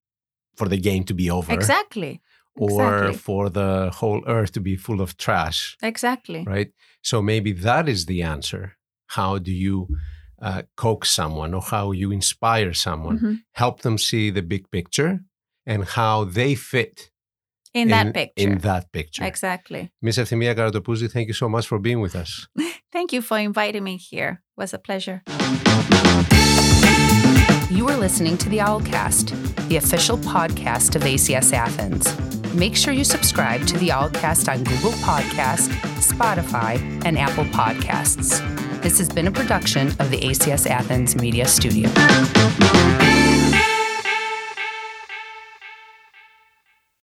for 0.57 0.67
the 0.67 0.77
game 0.77 1.05
to 1.05 1.13
be 1.13 1.31
over, 1.31 1.53
Exactly. 1.53 2.21
or 2.57 2.69
exactly. 2.71 3.17
for 3.17 3.49
the 3.49 3.89
whole 3.99 4.21
earth 4.27 4.51
to 4.51 4.59
be 4.59 4.75
full 4.75 4.99
of 4.99 5.15
trash. 5.15 5.77
Exactly. 5.81 6.43
right? 6.45 6.71
So 7.01 7.21
maybe 7.21 7.53
that 7.53 7.87
is 7.87 8.05
the 8.05 8.21
answer. 8.21 8.75
How 9.07 9.37
do 9.37 9.51
you 9.51 9.87
uh, 10.41 10.61
coax 10.75 11.09
someone 11.11 11.53
or 11.53 11.61
how 11.61 11.91
you 11.91 12.11
inspire 12.11 12.73
someone? 12.73 13.19
Mhm. 13.19 13.35
Help 13.53 13.81
them 13.81 13.97
see 13.97 14.31
the 14.31 14.41
big 14.41 14.69
picture 14.71 15.19
and 15.65 15.85
how 15.85 16.23
they 16.25 16.55
fit 16.55 17.11
In, 17.73 17.89
that 17.89 18.13
picture. 18.13 18.43
In 18.49 18.57
that 18.59 18.91
picture. 18.91 19.23
exactly. 19.23 19.91
Miss 20.01 20.17
Euthymia 20.17 20.53
Karatopouzi, 20.55 21.07
thank 21.09 21.27
you 21.27 21.33
so 21.33 21.47
much 21.47 21.65
for 21.67 21.79
being 21.79 22.01
with 22.01 22.15
us. 22.15 22.47
Thank 22.91 23.13
you 23.13 23.21
for 23.21 23.37
inviting 23.39 23.83
me 23.85 23.95
here. 23.95 24.41
It 24.57 24.61
was 24.61 24.73
a 24.73 24.77
pleasure. 24.77 25.21
You 27.69 27.87
are 27.87 27.95
listening 27.97 28.37
to 28.39 28.49
the 28.49 28.57
Owlcast, 28.57 29.31
the 29.69 29.77
official 29.77 30.17
podcast 30.17 30.95
of 30.97 31.03
ACS 31.03 31.53
Athens. 31.53 32.05
Make 32.53 32.75
sure 32.75 32.93
you 32.93 33.03
subscribe 33.03 33.65
to 33.67 33.77
the 33.77 33.89
Owlcast 33.89 34.51
on 34.51 34.63
Google 34.63 34.91
Podcast, 34.91 35.69
Spotify, 35.99 36.79
and 37.05 37.17
Apple 37.17 37.45
Podcasts. 37.45 38.41
This 38.81 38.97
has 38.97 39.09
been 39.09 39.27
a 39.27 39.31
production 39.31 39.87
of 39.99 40.11
the 40.11 40.19
ACS 40.19 40.69
Athens 40.69 41.15
Media 41.15 41.47
Studio. 41.47 41.89